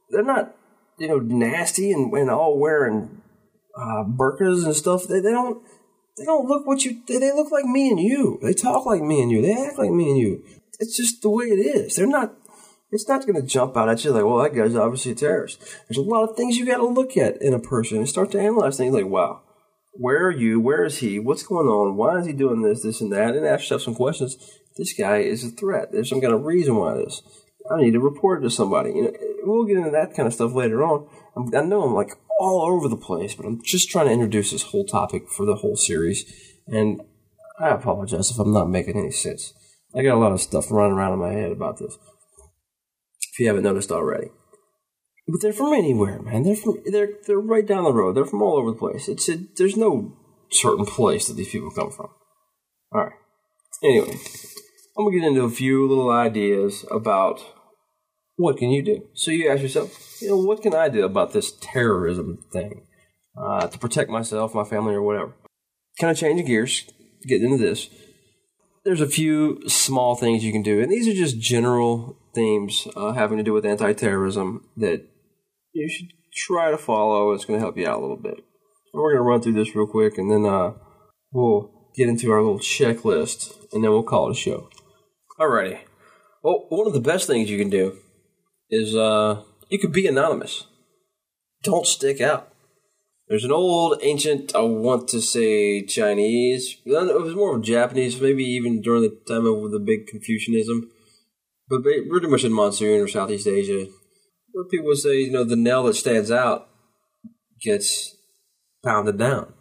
[0.10, 0.56] They're not.
[1.00, 3.22] You know, nasty and, and all wearing
[3.78, 5.08] uh, burkas and stuff.
[5.08, 5.64] They they don't
[6.18, 7.02] they don't look what you.
[7.08, 8.40] They, they look like me and you.
[8.42, 9.42] They talk like me and you.
[9.44, 10.44] They act like me and you.
[10.80, 11.96] It's just the way it is.
[11.96, 12.34] They're not.
[12.90, 15.60] It's not going to jump out at you like, well, that guy's obviously a terrorist.
[15.60, 18.32] There's a lot of things you got to look at in a person and start
[18.32, 19.42] to analyze things like, wow,
[19.92, 20.60] Where are you?
[20.60, 21.20] Where is he?
[21.20, 21.96] What's going on?
[21.98, 23.36] Why is he doing this, this, and that?
[23.36, 24.38] And ask yourself some questions.
[24.78, 25.92] This guy is a threat.
[25.92, 27.22] There's some kind of reason why this.
[27.72, 28.92] I need to report it to somebody.
[28.92, 29.12] You know,
[29.44, 31.08] we'll get into that kind of stuff later on.
[31.36, 34.52] I'm, I know I'm like all over the place, but I'm just trying to introduce
[34.52, 36.26] this whole topic for the whole series.
[36.68, 37.02] And
[37.60, 39.54] I apologize if I'm not making any sense.
[39.96, 41.98] I got a lot of stuff running around in my head about this.
[43.34, 44.30] If you haven't noticed already.
[45.28, 46.44] But they're from anywhere, man.
[46.44, 48.16] They're from they're they're right down the road.
[48.16, 49.10] They're from all over the place.
[49.10, 50.18] It's a, there's no
[50.50, 52.10] certain place that these people come from.
[52.94, 53.14] All right.
[53.84, 54.18] Anyway,
[54.98, 57.42] I'm gonna get into a few little ideas about
[58.38, 59.08] what can you do.
[59.14, 62.88] So you ask yourself, you know, what can I do about this terrorism thing
[63.36, 65.34] uh, to protect myself, my family, or whatever?
[66.00, 66.86] Can I change gears?
[67.28, 67.90] Get into this.
[68.86, 73.12] There's a few small things you can do, and these are just general themes uh,
[73.12, 75.06] having to do with anti-terrorism that
[75.74, 77.34] you should try to follow.
[77.34, 78.46] It's going to help you out a little bit.
[78.94, 80.74] We're going to run through this real quick, and then uh,
[81.32, 84.70] we'll get into our little checklist, and then we'll call it a show.
[85.40, 85.80] Alrighty.
[86.44, 87.98] Well, one of the best things you can do
[88.70, 90.66] is uh, you could be anonymous.
[91.64, 92.54] Don't stick out.
[93.28, 98.46] There's an old ancient, I want to say Chinese, it was more of Japanese, maybe
[98.46, 100.90] even during the time of the big Confucianism,
[101.68, 103.88] but pretty much in Monsoon or Southeast Asia,
[104.52, 106.70] where people would say, you know, the nail that stands out
[107.62, 108.16] gets
[108.86, 109.54] pounded down.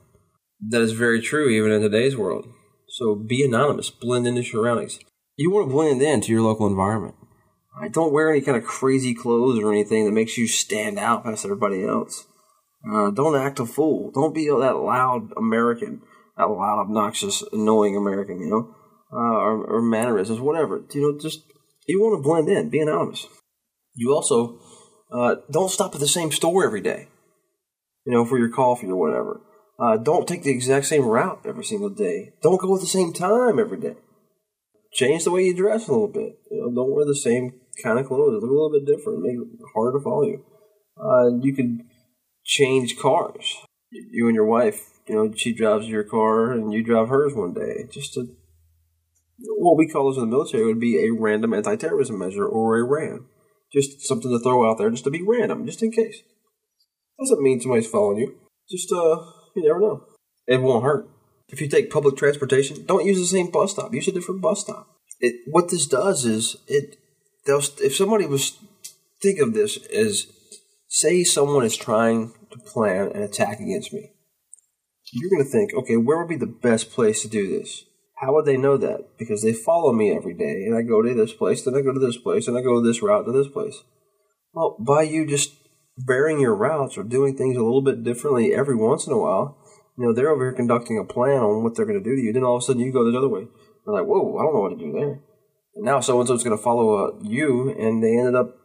[0.69, 2.47] That is very true even in today's world.
[2.88, 5.01] So be anonymous, blend into surroundings.
[5.37, 7.16] You want to blend into your local environment.
[7.76, 7.92] Right?
[7.92, 11.44] Don't wear any kind of crazy clothes or anything that makes you stand out past
[11.44, 12.26] everybody else.
[12.90, 14.10] Uh, don't act a fool.
[14.12, 16.02] Don't be that loud American,
[16.36, 18.74] that loud, obnoxious, annoying American, you know,
[19.12, 20.82] uh, or, or mannerisms, whatever.
[20.92, 21.42] You know, just
[21.86, 23.26] you want to blend in, be anonymous.
[23.94, 24.60] You also
[25.12, 27.08] uh, don't stop at the same store every day,
[28.06, 29.40] you know, for your coffee or whatever.
[29.78, 32.32] Uh, don't take the exact same route every single day.
[32.42, 33.96] Don't go at the same time every day.
[34.92, 36.38] Change the way you dress a little bit.
[36.50, 38.10] You know, don't wear the same kind of.
[38.10, 39.22] Look a little bit different.
[39.22, 40.44] Make it harder to follow you.
[40.98, 41.80] Uh, you could
[42.44, 43.56] change cars.
[43.90, 47.54] You and your wife, you know, she drives your car and you drive hers one
[47.54, 47.86] day.
[47.90, 48.26] Just to
[49.58, 52.84] what we call those in the military would be a random anti-terrorism measure or a
[52.84, 53.26] RAM.
[53.72, 56.22] Just something to throw out there just to be random, just in case.
[57.18, 58.36] Doesn't mean somebody's following you.
[58.70, 59.22] Just, uh,
[59.54, 60.04] you never know.
[60.46, 61.08] It won't hurt.
[61.48, 63.94] If you take public transportation, don't use the same bus stop.
[63.94, 64.88] Use a different bus stop.
[65.20, 66.96] It, what this does is it,
[67.46, 68.59] if somebody was,
[69.20, 70.26] think of this as,
[70.88, 74.12] say someone is trying to plan an attack against me.
[75.12, 77.85] You're going to think, okay, where would be the best place to do this?
[78.16, 79.18] How would they know that?
[79.18, 81.92] Because they follow me every day, and I go to this place, then I go
[81.92, 83.82] to this place, and I go this route to this place.
[84.52, 85.54] Well, by you just
[85.98, 89.59] varying your routes or doing things a little bit differently every once in a while,
[89.96, 92.22] you know, they're over here conducting a plan on what they're going to do to
[92.22, 92.32] you.
[92.32, 93.46] Then all of a sudden you go this other way.
[93.85, 95.20] They're like, whoa, I don't know what to do there.
[95.76, 98.56] Now so and so's going to follow uh, you, and they ended up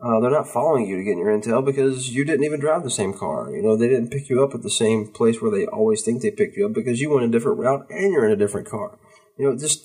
[0.00, 2.90] uh, they're not following you to get your intel because you didn't even drive the
[2.90, 3.50] same car.
[3.50, 6.22] You know, they didn't pick you up at the same place where they always think
[6.22, 8.68] they picked you up because you went a different route and you're in a different
[8.68, 8.96] car.
[9.36, 9.82] You know, just,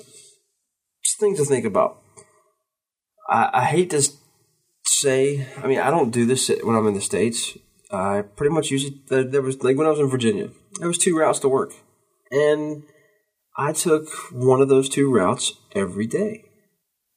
[1.04, 2.00] just things to think about.
[3.28, 4.08] I, I hate to
[4.86, 7.58] say, I mean, I don't do this when I'm in the States.
[7.92, 9.08] I pretty much use it.
[9.08, 11.72] There, there was, like when I was in Virginia, there was two routes to work.
[12.30, 12.84] And
[13.58, 16.44] I took one of those two routes every day.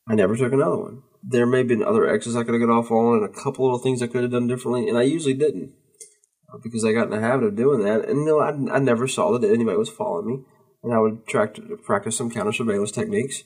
[0.08, 2.72] I never took another one there may have been other X's I could have got
[2.72, 5.34] off on and a couple little things I could have done differently, and I usually
[5.34, 5.72] didn't
[6.52, 8.08] uh, because I got in the habit of doing that.
[8.08, 10.44] And know, I, I never saw that anybody was following me,
[10.84, 13.42] and I would track, practice some counter surveillance techniques,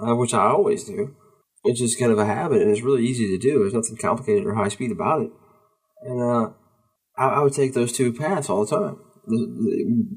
[0.00, 1.16] uh, which I always do.
[1.64, 3.60] It's just kind of a habit, and it's really easy to do.
[3.60, 5.30] There's nothing complicated or high speed about it.
[6.02, 6.50] And uh,
[7.16, 8.98] I, I, would take those two paths all the time,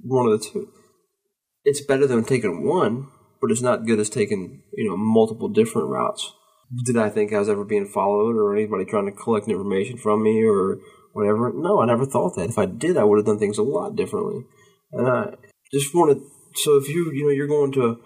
[0.03, 0.67] one of the two.
[1.63, 3.07] It's better than taking one,
[3.41, 6.33] but it's not good as taking you know multiple different routes
[6.85, 10.23] did I think I was ever being followed or anybody trying to collect information from
[10.23, 10.79] me or
[11.13, 11.51] whatever?
[11.53, 12.49] No, I never thought that.
[12.49, 14.43] If I did, I would have done things a lot differently.
[14.91, 15.33] And I
[15.71, 16.21] just wanted,
[16.55, 17.99] so if you, you know, you're going to,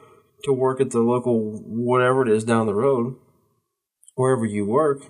[0.44, 3.16] to work at the local, whatever it is down the road,
[4.16, 5.06] wherever you work,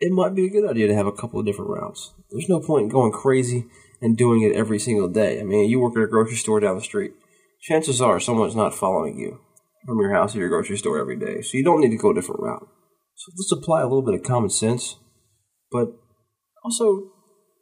[0.00, 2.12] it might be a good idea to have a couple of different routes.
[2.30, 3.66] There's no point in going crazy
[4.00, 5.40] and doing it every single day.
[5.40, 7.12] I mean, you work at a grocery store down the street.
[7.62, 9.40] Chances are someone's not following you
[9.86, 11.42] from your house to your grocery store every day.
[11.42, 12.68] So you don't need to go a different route.
[13.14, 14.96] So let's apply a little bit of common sense,
[15.70, 15.88] but
[16.64, 17.12] also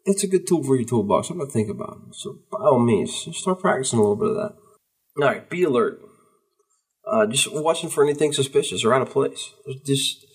[0.06, 1.28] it's a good tool for your toolbox.
[1.28, 2.14] I'm gonna think about it.
[2.14, 4.54] So by all means, start practicing a little bit of that.
[5.20, 6.00] All right, be alert.
[7.06, 9.52] Uh, just watching for anything suspicious or out of place.
[9.66, 10.26] There's just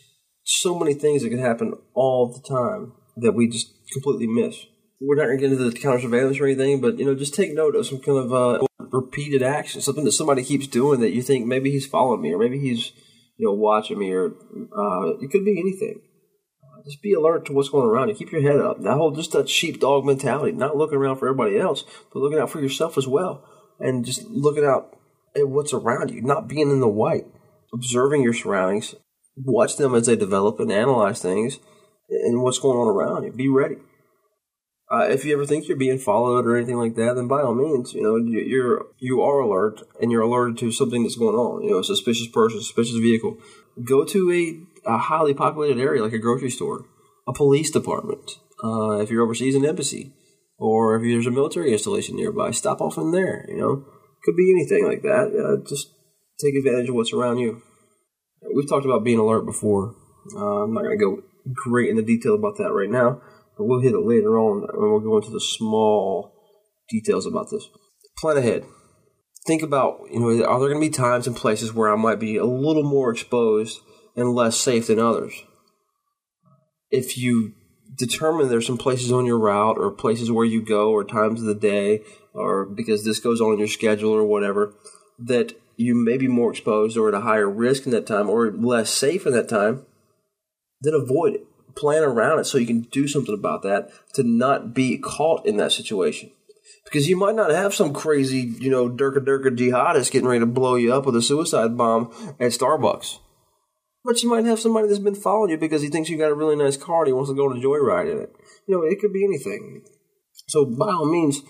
[0.44, 4.66] so many things that can happen all the time that we just completely miss.
[5.02, 7.34] we're not going to get into the counter surveillance or anything, but you know, just
[7.34, 11.14] take note of some kind of uh, repeated action, something that somebody keeps doing that
[11.14, 12.92] you think maybe he's following me or maybe he's
[13.38, 16.02] you know watching me or uh, it could be anything.
[16.64, 18.16] Uh, just be alert to what's going around you.
[18.16, 18.82] Keep your head up.
[18.82, 22.50] That whole just that sheepdog mentality, not looking around for everybody else, but looking out
[22.50, 23.44] for yourself as well,
[23.80, 24.98] and just looking out
[25.36, 27.26] at what's around you, not being in the white,
[27.74, 28.96] observing your surroundings,
[29.38, 31.60] watch them as they develop and analyze things
[32.10, 33.32] and what's going on around you.
[33.32, 33.78] Be ready.
[34.92, 37.56] Uh, if you ever think you're being followed or anything like that, then by all
[37.56, 41.64] means, you know you're you are alert and you're alerted to something that's going on.
[41.64, 43.38] You know, a suspicious person, suspicious vehicle.
[43.84, 46.86] Go to a, a highly populated area like a grocery store,
[47.28, 48.38] a police department.
[48.64, 50.14] Uh, if you're overseas, an embassy,
[50.60, 53.44] or if there's a military installation nearby, stop off in there.
[53.50, 53.86] You know,
[54.24, 55.34] could be anything like that.
[55.34, 55.88] Uh, just
[56.40, 57.64] take advantage of what's around you.
[58.54, 59.96] We've talked about being alert before.
[60.36, 63.22] Uh, I'm not going to go great into detail about that right now
[63.58, 66.34] but we'll hit it later on and we'll go into the small
[66.90, 67.68] details about this.
[68.18, 68.66] Plan ahead.
[69.46, 72.20] Think about, you know, are there going to be times and places where I might
[72.20, 73.80] be a little more exposed
[74.16, 75.34] and less safe than others?
[76.90, 77.54] If you
[77.96, 81.48] determine there's some places on your route or places where you go or times of
[81.48, 82.02] the day
[82.34, 84.74] or because this goes on your schedule or whatever
[85.20, 88.52] that you may be more exposed or at a higher risk in that time or
[88.52, 89.86] less safe in that time,
[90.82, 94.74] then avoid it plan around it so you can do something about that to not
[94.74, 96.32] be caught in that situation.
[96.84, 100.46] Because you might not have some crazy, you know, Durka Durka jihadist getting ready to
[100.46, 103.20] blow you up with a suicide bomb at Starbucks.
[104.04, 106.36] But you might have somebody that's been following you because he thinks you got a
[106.36, 108.36] really nice car and he wants to go on a joyride in it.
[108.68, 109.84] You know, it could be anything.
[110.48, 111.42] So by all means,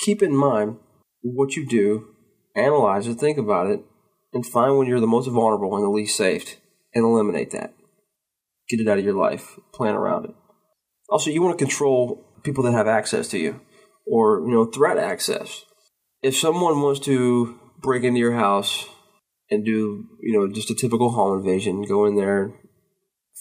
[0.00, 0.78] keep in mind
[1.22, 2.08] what you do,
[2.56, 3.80] analyze it, think about it,
[4.32, 6.56] and find when you're the most vulnerable and the least safe
[6.92, 7.72] and eliminate that
[8.76, 10.34] get it out of your life, plan around it.
[11.08, 13.60] Also, you want to control people that have access to you
[14.06, 15.64] or, you know, threat access.
[16.22, 18.86] If someone wants to break into your house
[19.50, 22.54] and do, you know, just a typical home invasion, go in there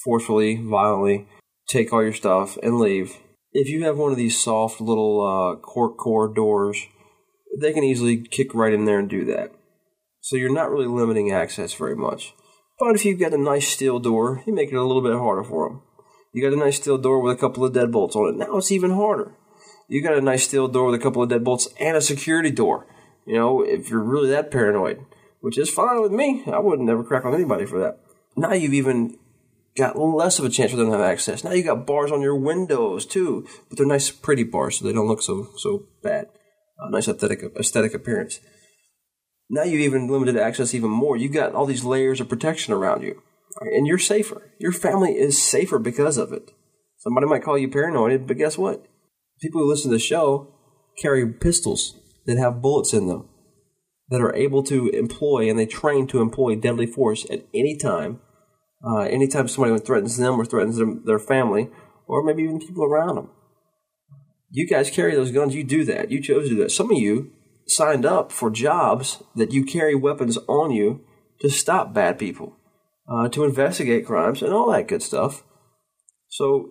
[0.04, 1.28] forcefully, violently,
[1.68, 3.18] take all your stuff and leave.
[3.54, 6.78] If you have one of these soft little uh, cork core doors,
[7.60, 9.52] they can easily kick right in there and do that.
[10.22, 12.34] So you're not really limiting access very much.
[12.82, 15.44] But if you've got a nice steel door, you make it a little bit harder
[15.44, 15.84] for them.
[16.34, 18.38] You got a nice steel door with a couple of deadbolts on it.
[18.38, 19.36] Now it's even harder.
[19.88, 22.88] You got a nice steel door with a couple of deadbolts and a security door.
[23.28, 25.06] You know, if you're really that paranoid,
[25.42, 26.44] which is fine with me.
[26.48, 28.00] I wouldn't never crack on anybody for that.
[28.36, 29.16] Now you've even
[29.78, 31.44] got less of a chance for them to have access.
[31.44, 34.94] Now you got bars on your windows too, but they're nice, pretty bars, so they
[34.94, 36.30] don't look so so bad.
[36.82, 38.40] Uh, nice aesthetic aesthetic appearance.
[39.54, 41.18] Now you've even limited access even more.
[41.18, 43.22] You've got all these layers of protection around you,
[43.60, 44.50] and you're safer.
[44.60, 46.52] Your family is safer because of it.
[47.00, 48.86] Somebody might call you paranoid, but guess what?
[49.42, 50.48] People who listen to the show
[51.02, 53.28] carry pistols that have bullets in them
[54.08, 58.22] that are able to employ and they train to employ deadly force at any time.
[58.86, 61.70] Uh, anytime somebody threatens them or threatens them, their family,
[62.08, 63.30] or maybe even people around them.
[64.50, 65.56] You guys carry those guns.
[65.56, 66.10] You do that.
[66.10, 66.72] You chose to do that.
[66.72, 67.32] Some of you
[67.72, 71.02] signed up for jobs that you carry weapons on you
[71.40, 72.58] to stop bad people,
[73.08, 75.44] uh, to investigate crimes, and all that good stuff.
[76.30, 76.70] So,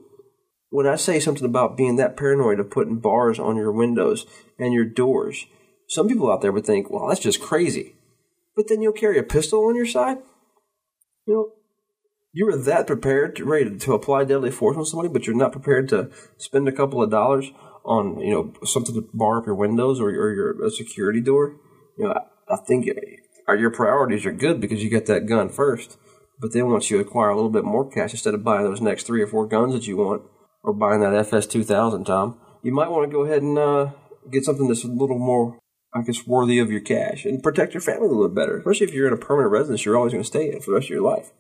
[0.71, 4.25] when I say something about being that paranoid of putting bars on your windows
[4.59, 5.47] and your doors,
[5.89, 7.97] some people out there would think, well, that's just crazy.
[8.55, 10.19] But then you'll carry a pistol on your side?
[11.27, 11.53] You know,
[12.33, 15.53] you were that prepared to ready to apply deadly force on somebody, but you're not
[15.53, 17.51] prepared to spend a couple of dollars
[17.85, 21.57] on you know something to bar up your windows or, or your a security door,
[21.97, 22.87] you know, I, I think
[23.59, 25.97] your priorities are good because you get that gun first.
[26.41, 29.07] But then once you acquire a little bit more cash, instead of buying those next
[29.07, 30.23] three or four guns that you want,
[30.63, 33.91] or buying that FS two thousand, Tom, you might want to go ahead and uh,
[34.31, 35.59] get something that's a little more,
[35.95, 38.59] I guess, worthy of your cash and protect your family a little bit better.
[38.59, 40.77] Especially if you're in a permanent residence, you're always going to stay in for the
[40.77, 41.31] rest of your life.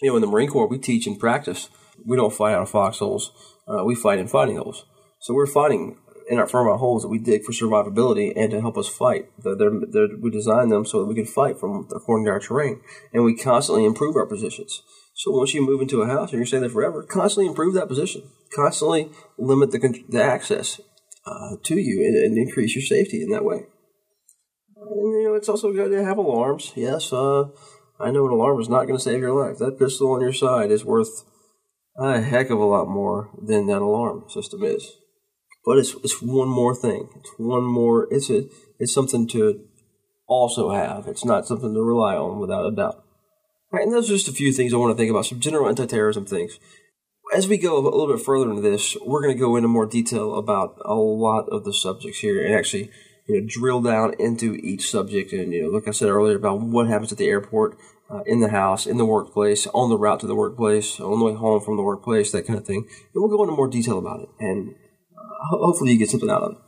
[0.00, 1.68] You know, in the Marine Corps, we teach and practice.
[2.04, 3.32] We don't fight out of foxholes.
[3.66, 4.84] Uh, we fight in fighting holes.
[5.26, 5.98] So we're fighting
[6.30, 9.24] in our firm holes that we dig for survivability and to help us fight.
[9.42, 12.80] They're, they're, we design them so that we can fight from according to our terrain,
[13.12, 14.84] and we constantly improve our positions.
[15.14, 17.88] So once you move into a house and you're staying there forever, constantly improve that
[17.88, 18.22] position.
[18.54, 20.80] Constantly limit the, the access
[21.26, 23.66] uh, to you and, and, increase your safety in that way.
[24.76, 26.70] And, you know, it's also good to have alarms.
[26.76, 27.46] Yes, uh,
[27.98, 29.58] I know an alarm is not going to save your life.
[29.58, 31.24] That pistol on your side is worth
[31.98, 34.92] a heck of a lot more than that alarm system is.
[35.66, 37.08] But it's it's one more thing.
[37.16, 38.06] It's one more.
[38.12, 38.44] It's a
[38.78, 39.64] it's something to
[40.28, 41.08] also have.
[41.08, 43.02] It's not something to rely on without a doubt.
[43.72, 45.26] Right, and those are just a few things I want to think about.
[45.26, 46.60] Some general anti-terrorism things.
[47.34, 49.86] as we go a little bit further into this, we're going to go into more
[49.86, 52.88] detail about a lot of the subjects here and actually
[53.26, 56.60] you know drill down into each subject and you know like I said earlier about
[56.60, 57.76] what happens at the airport,
[58.08, 61.24] uh, in the house, in the workplace, on the route to the workplace, on the
[61.24, 62.86] way home from the workplace, that kind of thing.
[63.12, 64.76] And we'll go into more detail about it and
[65.50, 66.58] hopefully you get something out of it.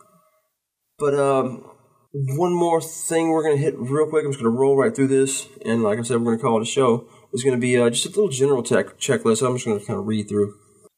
[0.99, 1.71] But um,
[2.13, 4.25] one more thing we're going to hit real quick.
[4.25, 6.43] I'm just going to roll right through this, and like I said, we're going to
[6.43, 7.07] call it a show.
[7.33, 9.47] It's going to be uh, just a little general tech checklist.
[9.47, 10.55] I'm just going to kind of read through.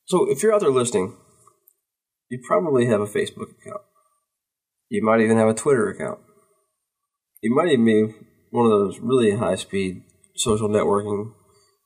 [0.06, 1.16] So if you're out there listening,
[2.30, 3.82] you probably have a Facebook account.
[4.88, 6.20] You might even have a Twitter account.
[7.42, 8.14] You might even be
[8.50, 10.02] one of those really high speed
[10.36, 11.32] social networking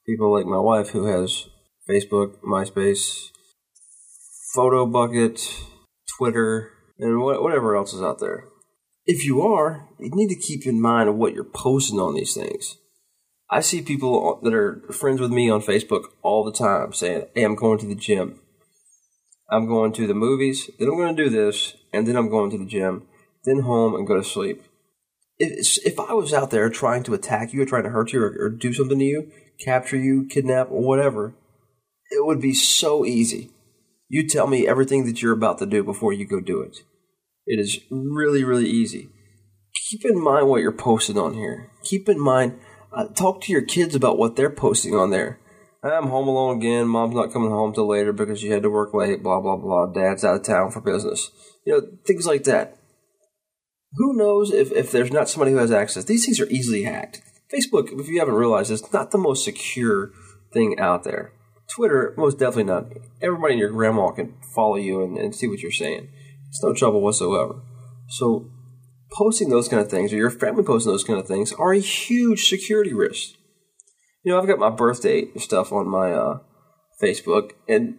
[0.07, 1.49] people like my wife who has
[1.89, 3.28] Facebook, MySpace,
[4.57, 5.64] Photobucket,
[6.16, 8.44] Twitter, and whatever else is out there.
[9.06, 12.76] If you are, you need to keep in mind what you're posting on these things.
[13.50, 17.44] I see people that are friends with me on Facebook all the time saying, Hey,
[17.44, 18.40] I'm going to the gym.
[19.50, 22.50] I'm going to the movies, then I'm going to do this, and then I'm going
[22.50, 23.06] to the gym,
[23.44, 24.62] then home and go to sleep.
[25.38, 28.22] If, if I was out there trying to attack you or trying to hurt you
[28.22, 29.30] or, or do something to you,
[29.62, 31.34] capture you, kidnap, or whatever,
[32.10, 33.50] it would be so easy.
[34.14, 36.76] You tell me everything that you're about to do before you go do it.
[37.48, 39.08] It is really, really easy.
[39.90, 41.72] Keep in mind what you're posting on here.
[41.82, 42.60] Keep in mind,
[42.92, 45.40] uh, talk to your kids about what they're posting on there.
[45.82, 46.86] I'm home alone again.
[46.86, 49.20] Mom's not coming home till later because she had to work late.
[49.20, 49.86] Blah blah blah.
[49.86, 51.32] Dad's out of town for business.
[51.66, 52.78] You know things like that.
[53.94, 56.04] Who knows if, if there's not somebody who has access?
[56.04, 57.20] These things are easily hacked.
[57.52, 60.12] Facebook, if you haven't realized, is not the most secure
[60.52, 61.32] thing out there.
[61.68, 62.86] Twitter, most definitely not.
[63.22, 66.08] Everybody and your grandma can follow you and, and see what you're saying.
[66.48, 67.62] It's no trouble whatsoever.
[68.08, 68.50] So,
[69.12, 71.80] posting those kind of things, or your family posting those kind of things, are a
[71.80, 73.34] huge security risk.
[74.22, 76.38] You know, I've got my birthday and stuff on my uh,
[77.02, 77.98] Facebook, and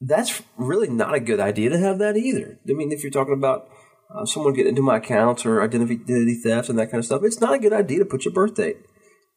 [0.00, 2.58] that's really not a good idea to have that either.
[2.68, 3.68] I mean, if you're talking about
[4.14, 7.40] uh, someone getting into my accounts or identity theft and that kind of stuff, it's
[7.40, 8.78] not a good idea to put your birth date.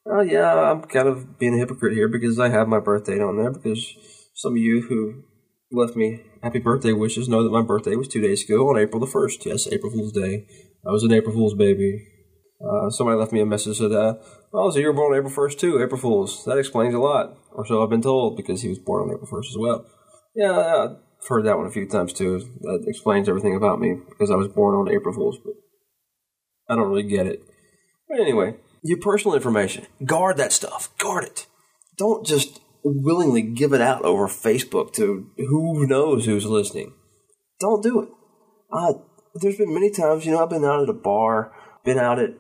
[0.06, 3.38] Oh, yeah, I'm kind of being a hypocrite here because I have my birthday on
[3.38, 3.94] there because
[4.36, 5.24] some of you who
[5.72, 9.00] left me happy birthday wishes know that my birthday was two days ago on April
[9.00, 9.46] the 1st.
[9.46, 10.46] Yes, April Fool's Day.
[10.86, 12.06] I was an April Fool's baby.
[12.62, 14.16] Uh, somebody left me a message that, uh,
[14.54, 16.44] oh, so you were born on April 1st too, April Fool's.
[16.46, 17.38] That explains a lot.
[17.54, 19.86] Or so I've been told because he was born on April 1st as well.
[20.36, 22.40] Yeah, I've heard that one a few times too.
[22.62, 25.54] That explains everything about me because I was born on April Fool's, but
[26.70, 27.42] I don't really get it.
[28.10, 29.88] But anyway, your personal information.
[30.06, 30.96] Guard that stuff.
[30.98, 31.48] Guard it.
[31.98, 36.94] Don't just willingly give it out over Facebook to who knows who's listening.
[37.60, 38.10] Don't do it.
[38.72, 38.94] Uh,
[39.36, 41.54] there's been many times, you know, I've been out at a bar,
[41.86, 42.32] been out at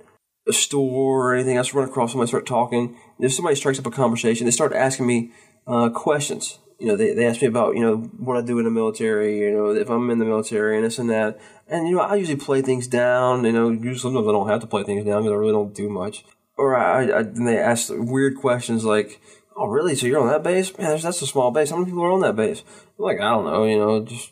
[0.47, 2.97] a store or anything else, run across somebody, start talking.
[3.19, 5.31] If somebody strikes up a conversation, they start asking me
[5.65, 6.59] uh, questions.
[6.79, 9.39] You know, they, they ask me about, you know, what I do in the military,
[9.39, 11.39] you know, if I'm in the military and this and that.
[11.73, 13.45] And, you know, I usually play things down.
[13.45, 15.73] You know, usually sometimes I don't have to play things down because I really don't
[15.73, 16.23] do much
[16.57, 19.19] or I, I they ask weird questions like,
[19.55, 19.95] "Oh, really?
[19.95, 20.75] So you're on that base?
[20.77, 21.69] Man, that's a small base.
[21.69, 22.63] How many people are on that base?"
[22.97, 23.65] I'm like, I don't know.
[23.65, 24.31] You know, just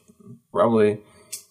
[0.51, 0.99] probably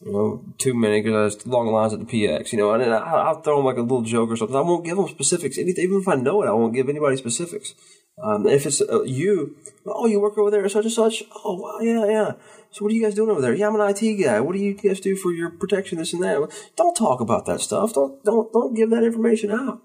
[0.04, 2.52] you know too many because it's long lines at the PX.
[2.52, 4.56] You know, and I, will throw them like a little joke or something.
[4.56, 5.58] I won't give them specifics.
[5.58, 7.74] Anything, even if I know it, I won't give anybody specifics.
[8.22, 9.56] Um, if it's uh, you,
[9.86, 11.22] oh, you work over there, such and such.
[11.44, 12.32] Oh, wow, yeah, yeah.
[12.70, 13.54] So what are you guys doing over there?
[13.54, 14.40] Yeah, I'm an IT guy.
[14.40, 15.98] What do you guys do for your protection?
[15.98, 16.52] This and that.
[16.76, 17.94] Don't talk about that stuff.
[17.94, 19.82] Don't don't don't give that information out.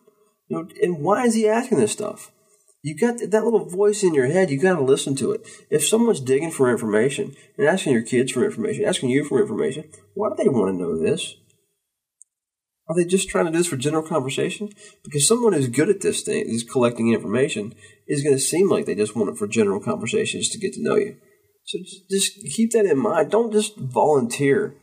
[0.50, 2.32] You know, and why is he asking this stuff?
[2.84, 4.52] You got that little voice in your head.
[4.52, 5.48] You got to listen to it.
[5.72, 9.90] If someone's digging for information and asking your kids for information, asking you for information,
[10.14, 11.36] why do they want to know this?
[12.88, 14.70] Are they just trying to do this for general conversation?
[15.04, 17.74] Because someone who's good at this thing, is collecting information,
[18.08, 20.74] is going to seem like they just want it for general conversation, just to get
[20.74, 21.18] to know you.
[21.66, 21.80] So
[22.12, 23.32] just keep that in mind.
[23.32, 24.76] Don't just volunteer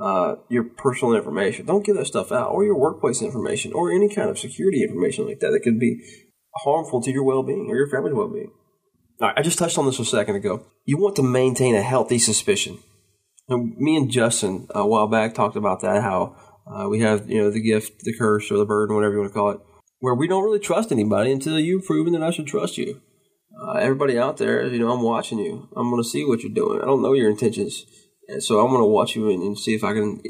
[0.00, 1.66] uh, your personal information.
[1.66, 5.26] Don't give that stuff out, or your workplace information, or any kind of security information
[5.26, 6.00] like that that could be
[6.64, 8.50] harmful to your well being or your family's well being.
[9.20, 10.64] I just touched on this a second ago.
[10.84, 12.78] You want to maintain a healthy suspicion.
[13.48, 16.02] Now, me and Justin a while back talked about that.
[16.02, 16.36] How
[16.70, 19.32] uh, we have you know the gift, the curse, or the burden, whatever you want
[19.32, 19.60] to call it,
[20.00, 23.00] where we don't really trust anybody until you've proven that I should trust you.
[23.60, 25.68] Uh, everybody out there, you know, I'm watching you.
[25.76, 26.80] I'm going to see what you're doing.
[26.80, 27.84] I don't know your intentions.
[28.28, 30.20] And so I'm going to watch you and, and, see if I can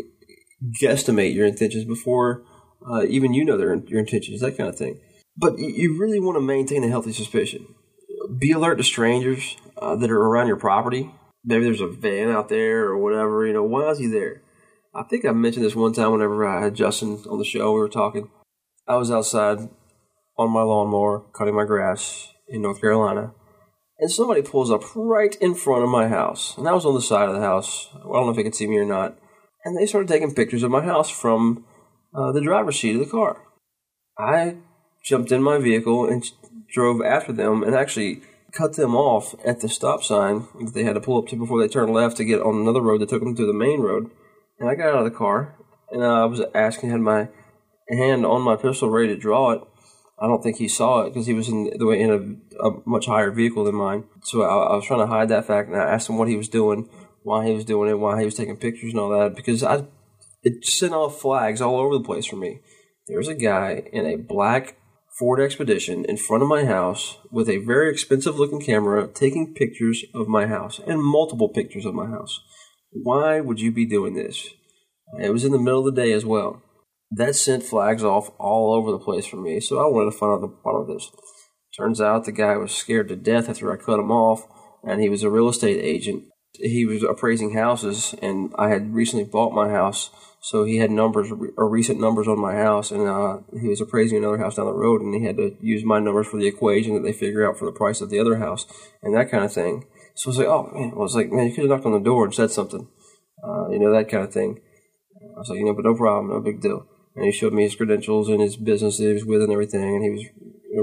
[0.80, 2.44] guesstimate your intentions before
[2.88, 5.00] uh, even you know their, your intentions, that kind of thing.
[5.36, 7.66] But you really want to maintain a healthy suspicion.
[8.38, 11.10] Be alert to strangers uh, that are around your property.
[11.44, 13.46] Maybe there's a van out there or whatever.
[13.46, 14.42] You know, why is he there?
[14.98, 17.72] I think I mentioned this one time whenever I had Justin on the show.
[17.72, 18.30] We were talking.
[18.88, 19.68] I was outside
[20.36, 23.32] on my lawnmower cutting my grass in North Carolina,
[24.00, 26.58] and somebody pulls up right in front of my house.
[26.58, 27.90] And I was on the side of the house.
[27.94, 29.16] I don't know if they could see me or not.
[29.64, 31.64] And they started taking pictures of my house from
[32.12, 33.40] uh, the driver's seat of the car.
[34.18, 34.56] I
[35.04, 36.28] jumped in my vehicle and
[36.72, 40.94] drove after them and actually cut them off at the stop sign that they had
[40.94, 43.22] to pull up to before they turned left to get on another road that took
[43.22, 44.10] them to the main road.
[44.58, 45.56] And I got out of the car
[45.90, 47.28] and I was asking, had my
[47.88, 49.62] hand on my pistol ready to draw it.
[50.20, 52.82] I don't think he saw it because he was in the way in a, a,
[52.84, 54.04] much higher vehicle than mine.
[54.24, 56.36] So I, I, was trying to hide that fact, and I asked him what he
[56.36, 56.88] was doing,
[57.22, 59.84] why he was doing it, why he was taking pictures and all that, because I
[60.42, 62.60] it sent off flags all over the place for me.
[63.06, 64.76] There's a guy in a black
[65.18, 70.04] Ford Expedition in front of my house with a very expensive looking camera taking pictures
[70.14, 72.40] of my house and multiple pictures of my house.
[72.90, 74.48] Why would you be doing this?
[75.20, 76.62] It was in the middle of the day as well
[77.10, 79.60] that sent flags off all over the place for me.
[79.60, 81.10] So I wanted to find out the bottom of this.
[81.76, 84.46] Turns out the guy was scared to death after I cut him off,
[84.82, 86.24] and he was a real estate agent.
[86.54, 90.10] He was appraising houses, and I had recently bought my house,
[90.40, 94.18] so he had numbers or recent numbers on my house, and uh, he was appraising
[94.18, 96.94] another house down the road, and he had to use my numbers for the equation
[96.94, 98.66] that they figure out for the price of the other house,
[99.02, 99.86] and that kind of thing.
[100.18, 101.92] So I was like, oh man, I was like, man, you could have knocked on
[101.92, 102.88] the door and said something,
[103.42, 104.60] uh, you know, that kind of thing.
[105.22, 106.86] I was like, you know, but no problem, no big deal
[107.18, 109.96] and he showed me his credentials and his business that he was with and everything,
[109.96, 110.26] and he was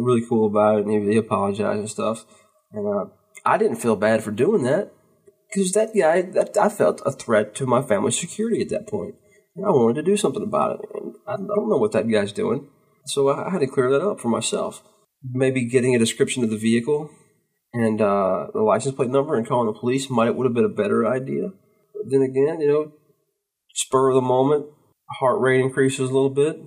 [0.04, 2.26] really cool about it, and he, he apologized and stuff.
[2.74, 3.06] And uh,
[3.46, 4.92] I didn't feel bad for doing that
[5.50, 9.16] because that guy, that I felt a threat to my family's security at that point,
[9.56, 10.90] and I wanted to do something about it.
[10.94, 12.68] And I, don't know what that guy's doing,
[13.06, 14.84] so I, had to clear that up for myself.
[15.24, 17.10] Maybe getting a description of the vehicle
[17.76, 20.70] and uh, the license plate number and calling the police might would have been a
[20.70, 21.52] better idea.
[21.94, 22.94] But then again, you know,
[23.74, 24.68] spur of the moment,
[25.20, 26.58] heart rate increases a little bit,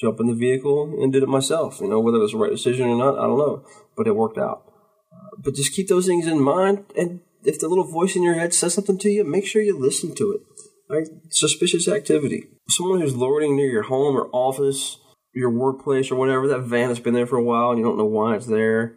[0.00, 1.80] jump in the vehicle and did it myself.
[1.80, 3.66] You know, whether it was the right decision or not, I don't know,
[3.96, 4.72] but it worked out.
[5.12, 8.34] Uh, but just keep those things in mind, and if the little voice in your
[8.34, 10.40] head says something to you, make sure you listen to it.
[10.88, 11.08] Right?
[11.30, 12.44] Suspicious activity.
[12.68, 14.98] Someone who's loitering near your home or office,
[15.34, 17.98] your workplace or whatever, that van that's been there for a while and you don't
[17.98, 18.96] know why it's there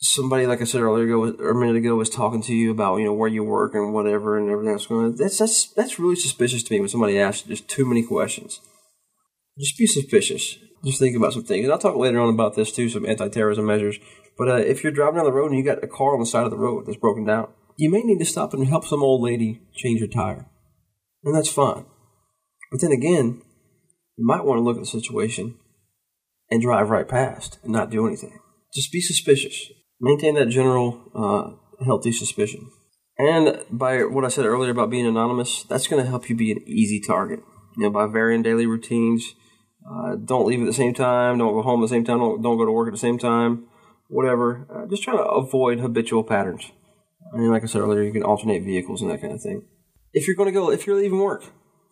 [0.00, 2.96] somebody, like I said earlier ago, or a minute ago, was talking to you about
[2.96, 5.16] you know where you work and whatever and everything that's going on.
[5.16, 8.60] That's that's that's really suspicious to me when somebody asks just too many questions.
[9.58, 10.56] Just be suspicious.
[10.84, 13.66] Just think about some things, and I'll talk later on about this too, some anti-terrorism
[13.66, 13.98] measures.
[14.38, 16.26] But uh, if you're driving down the road and you got a car on the
[16.26, 19.02] side of the road that's broken down, you may need to stop and help some
[19.02, 20.46] old lady change her tire,
[21.24, 21.84] and that's fine.
[22.70, 23.42] But then again,
[24.16, 25.58] you might want to look at the situation
[26.50, 28.38] and drive right past and not do anything.
[28.72, 29.68] Just be suspicious
[30.00, 32.70] maintain that general uh, healthy suspicion.
[33.18, 36.52] And by what I said earlier about being anonymous, that's going to help you be
[36.52, 37.40] an easy target.
[37.76, 39.34] You know, by varying daily routines,
[39.88, 42.42] uh, don't leave at the same time, don't go home at the same time, don't,
[42.42, 43.66] don't go to work at the same time,
[44.08, 44.66] whatever.
[44.74, 46.70] Uh, just try to avoid habitual patterns.
[47.34, 49.66] I mean, like I said earlier, you can alternate vehicles and that kind of thing.
[50.12, 51.44] If you're going to go, if you're leaving work,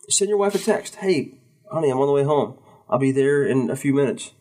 [0.09, 0.95] send your wife a text.
[0.95, 1.39] Hey,
[1.71, 2.59] honey, I'm on the way home.
[2.89, 4.31] I'll be there in a few minutes.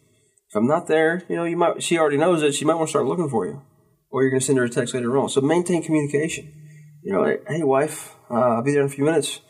[0.48, 2.54] If I'm not there, you know, you might she already knows it.
[2.54, 3.62] She might want to start looking for you,
[4.10, 5.28] or you're going to send her a text later on.
[5.28, 6.52] So maintain communication.
[7.02, 9.40] You know, hey, wife, uh, I'll be there in a few minutes.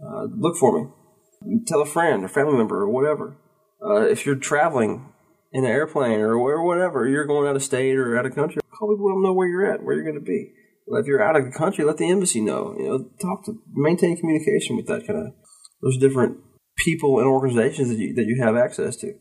[0.00, 1.60] Uh, look for me.
[1.66, 3.36] Tell a friend or family member or whatever.
[3.84, 5.12] Uh, if you're traveling
[5.52, 8.92] in an airplane or whatever, you're going out of state or out of country, call
[8.92, 10.52] people, let them know where you're at, where you're going to be.
[10.86, 12.74] Well, if you're out of the country, let the embassy know.
[12.78, 15.34] You know, talk to, maintain communication with that kind of
[15.82, 16.38] those different
[16.78, 19.12] people and organizations that you that you have access to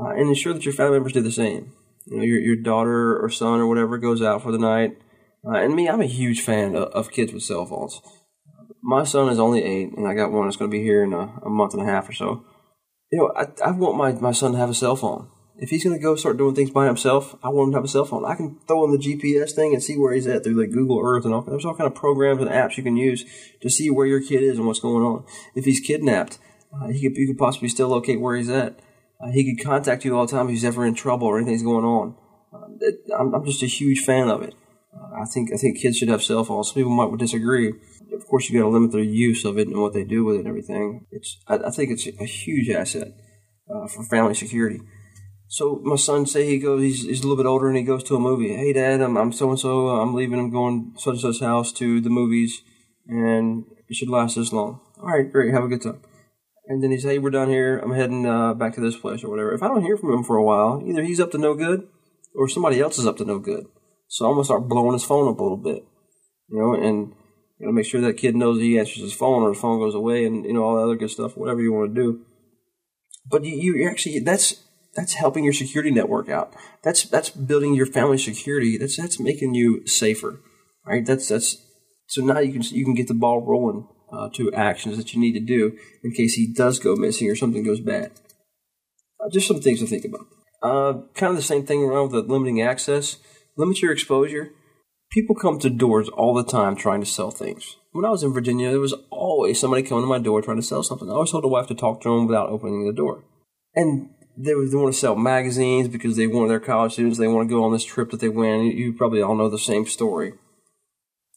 [0.00, 1.72] uh, and ensure that your family members do the same.
[2.06, 4.98] You know, your your daughter or son or whatever goes out for the night.
[5.46, 8.00] Uh, and me, I'm a huge fan of, of, kids with cell phones.
[8.82, 11.12] My son is only eight, and I got one that's going to be here in
[11.12, 12.44] a, a, month and a half or so.
[13.12, 15.28] You know, I, I want my, my son to have a cell phone.
[15.56, 17.84] If he's going to go start doing things by himself, I want him to have
[17.84, 18.24] a cell phone.
[18.24, 21.00] I can throw in the GPS thing and see where he's at through like Google
[21.02, 21.42] Earth and all.
[21.42, 23.24] There's all kind of programs and apps you can use
[23.62, 25.24] to see where your kid is and what's going on.
[25.54, 26.38] If he's kidnapped,
[26.72, 28.78] uh, he could, you could possibly still locate where he's at.
[29.20, 31.62] Uh, he could contact you all the time if he's ever in trouble or anything's
[31.62, 32.14] going on.
[32.52, 34.54] Uh, it, I'm, I'm, just a huge fan of it.
[34.94, 36.68] Uh, I think I think kids should have cell phones.
[36.68, 37.72] Some people might disagree.
[38.12, 40.36] Of course, you got to limit their use of it and what they do with
[40.36, 41.06] it and everything.
[41.10, 43.08] It's I, I think it's a huge asset
[43.68, 44.80] uh, for family security.
[45.48, 48.04] So my son say he goes, he's, he's a little bit older and he goes
[48.04, 48.54] to a movie.
[48.54, 49.88] Hey dad, I'm, I'm so and so.
[49.88, 50.38] I'm leaving.
[50.38, 52.62] I'm going such and such house to the movies,
[53.08, 54.80] and it should last this long.
[55.00, 55.52] All right, great.
[55.52, 56.02] Have a good time
[56.68, 57.78] and then he says, "Hey, we're done here.
[57.78, 60.22] I'm heading uh, back to this place or whatever." If I don't hear from him
[60.22, 61.88] for a while, either he's up to no good,
[62.34, 63.66] or somebody else is up to no good.
[64.06, 65.84] So I'm gonna start blowing his phone up a little bit,
[66.48, 67.14] you know, and
[67.58, 69.94] you know, make sure that kid knows he answers his phone or his phone goes
[69.94, 72.24] away, and you know all the other good stuff, whatever you want to do.
[73.26, 74.62] But you, you actually that's
[74.94, 76.54] that's helping your security network out.
[76.82, 78.76] That's that's building your family security.
[78.76, 80.40] That's that's making you safer,
[80.86, 81.04] right?
[81.04, 81.56] That's that's
[82.06, 85.20] so now you can you can get the ball rolling uh, to actions that you
[85.20, 88.12] need to do in case he does go missing or something goes bad.
[89.20, 90.26] Uh, just some things to think about.
[90.62, 93.18] Uh, kind of the same thing around with limiting access.
[93.56, 94.50] Limit your exposure.
[95.10, 97.76] People come to doors all the time trying to sell things.
[97.92, 100.62] When I was in Virginia, there was always somebody coming to my door trying to
[100.62, 101.08] sell something.
[101.08, 103.24] I always told the wife to talk to them without opening the door.
[103.74, 107.48] And they, they want to sell magazines because they want their college students, they want
[107.48, 108.74] to go on this trip that they went.
[108.74, 110.34] You probably all know the same story.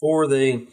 [0.02, 0.68] Or they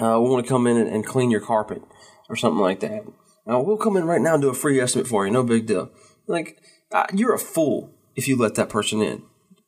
[0.00, 1.82] uh, we want to come in and, and, clean your carpet
[2.28, 3.04] or something like that.
[3.50, 5.66] Uh, we'll come in right now and do a free estimate for you, no big
[5.66, 5.90] deal.
[6.26, 6.60] Like,
[6.92, 9.22] uh, you're a fool if you let that person in.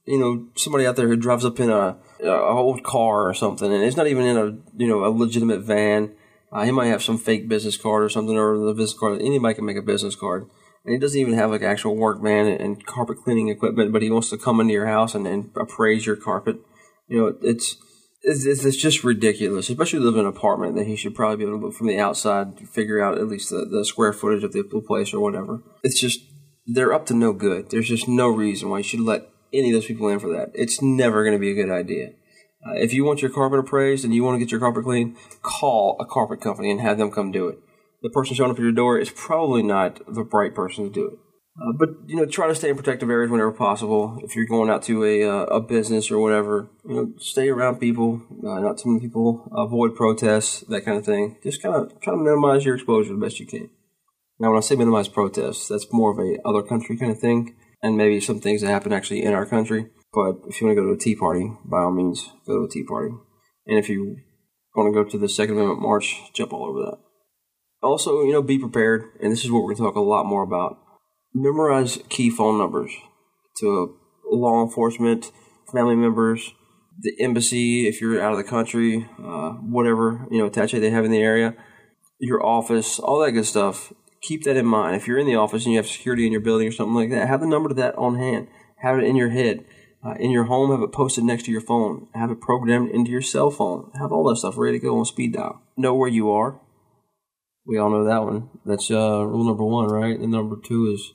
[0.07, 3.73] You know, somebody out there who drives up in a, a old car or something,
[3.73, 4.47] and it's not even in a
[4.77, 6.13] you know a legitimate van.
[6.53, 9.23] Uh, he might have some fake business card or something, or the business card.
[9.23, 10.51] Anybody can make a business card
[10.85, 14.11] and he doesn't even have like actual work van and carpet cleaning equipment, but he
[14.11, 16.57] wants to come into your house and, and appraise your carpet.
[17.09, 17.77] You know, it's,
[18.23, 20.77] it's it's just ridiculous, especially live in an apartment.
[20.77, 23.29] That he should probably be able to, look from the outside, to figure out at
[23.29, 25.63] least the, the square footage of the place or whatever.
[25.83, 26.21] It's just
[26.67, 27.71] they're up to no good.
[27.71, 30.51] There's just no reason why you should let any of those people in for that.
[30.55, 32.11] It's never going to be a good idea.
[32.67, 35.17] Uh, if you want your carpet appraised and you want to get your carpet cleaned,
[35.43, 37.59] call a carpet company and have them come do it
[38.03, 41.07] the person showing up at your door is probably not the right person to do
[41.07, 41.19] it.
[41.59, 44.19] Uh, but you know, try to stay in protective areas whenever possible.
[44.23, 47.81] If you're going out to a uh, a business or whatever, you know, stay around
[47.81, 49.49] people, uh, not too many people.
[49.53, 51.39] Avoid protests, that kind of thing.
[51.43, 53.69] Just kind of try to minimize your exposure the best you can.
[54.39, 57.57] Now, when I say minimize protests, that's more of a other country kind of thing,
[57.83, 59.91] and maybe some things that happen actually in our country.
[60.13, 62.65] But if you want to go to a tea party, by all means, go to
[62.65, 63.15] a tea party.
[63.67, 64.17] And if you
[64.75, 66.99] want to go to the Second Amendment march, jump all over that
[67.83, 70.27] also, you know, be prepared, and this is what we're going to talk a lot
[70.27, 70.79] more about.
[71.35, 72.93] Memorize key phone numbers
[73.59, 73.97] to
[74.31, 75.31] law enforcement,
[75.73, 76.53] family members,
[77.01, 81.05] the embassy if you're out of the country, uh, whatever you know attache they have
[81.05, 81.55] in the area,
[82.19, 83.93] your office, all that good stuff.
[84.23, 84.97] Keep that in mind.
[84.97, 87.11] If you're in the office and you have security in your building or something like
[87.11, 88.49] that, have the number to that on hand.
[88.83, 89.65] Have it in your head.
[90.05, 92.09] Uh, in your home, have it posted next to your phone.
[92.15, 93.91] Have it programmed into your cell phone.
[93.99, 95.63] Have all that stuff ready to go on speed dial.
[95.77, 96.61] Know where you are
[97.71, 98.49] we all know that one.
[98.65, 100.19] That's uh, rule number one, right?
[100.19, 101.13] And number two is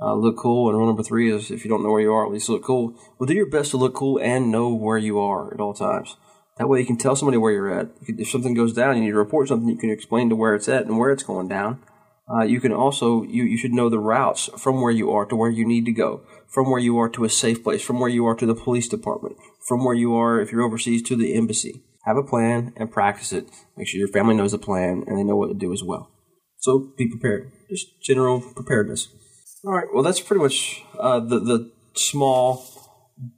[0.00, 2.26] uh, look cool, and rule number three is if you don't know where you are,
[2.26, 2.94] at least look cool.
[3.18, 6.16] Well, do your best to look cool and know where you are at all times.
[6.58, 7.90] That way, you can tell somebody where you're at.
[8.02, 9.68] if something goes down, you need to report something.
[9.68, 11.82] You can explain to where it's at and where it's going down.
[12.30, 15.36] Uh, you can also you, you should know the routes from where you are to
[15.36, 18.10] where you need to go, from where you are to a safe place, from where
[18.10, 19.36] you are to the police department,
[19.66, 23.34] from where you are if you're overseas to the embassy have a plan and practice
[23.34, 23.50] it.
[23.76, 26.10] Make sure your family knows the plan and they know what to do as well.
[26.56, 27.52] So be prepared.
[27.68, 29.08] Just general preparedness.
[29.64, 29.88] All right.
[29.92, 32.64] Well, that's pretty much uh, the the small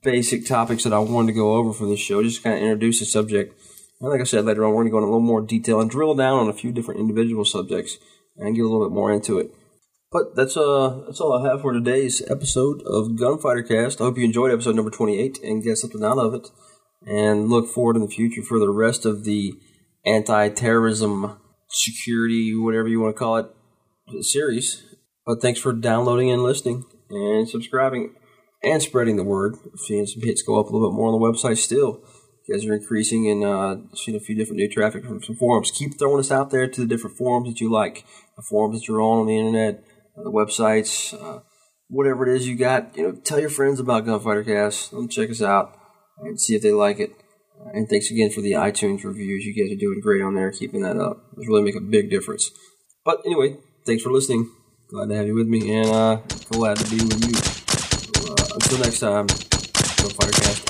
[0.02, 2.22] basic topics that I wanted to go over for this show.
[2.22, 3.58] Just kind of introduce the subject.
[4.00, 5.80] And like I said later on, we're going to go into a little more detail
[5.80, 7.96] and drill down on a few different individual subjects
[8.36, 9.54] and get a little bit more into it.
[10.12, 14.00] But that's uh that's all I have for today's episode of Gunfighter Cast.
[14.00, 16.48] I hope you enjoyed episode number twenty eight and get something out of it
[17.06, 19.54] and look forward in the future for the rest of the
[20.04, 23.46] anti-terrorism security, whatever you want to call it,
[24.24, 24.84] series.
[25.30, 28.16] But thanks for downloading and listening and subscribing
[28.64, 29.54] and spreading the word.
[29.76, 32.02] Seeing some hits go up a little bit more on the website still.
[32.48, 35.70] You guys are increasing and uh, seeing a few different new traffic from some forums.
[35.70, 38.04] Keep throwing us out there to the different forums that you like,
[38.36, 39.84] the forums that you're on on the internet,
[40.18, 41.42] uh, the websites, uh,
[41.86, 42.96] whatever it is you got.
[42.96, 44.90] You know, tell your friends about Gunfighter Cast.
[44.90, 45.78] Them check us out
[46.18, 47.12] and see if they like it.
[47.56, 49.44] Uh, and thanks again for the iTunes reviews.
[49.44, 51.18] You guys are doing great on there, keeping that up.
[51.36, 52.50] It's really make a big difference.
[53.04, 54.50] But anyway, thanks for listening.
[54.90, 56.16] Glad to have you with me, and uh,
[56.50, 57.34] glad to be with you.
[57.34, 60.69] So, uh, until next time, Gunfighter Cast out.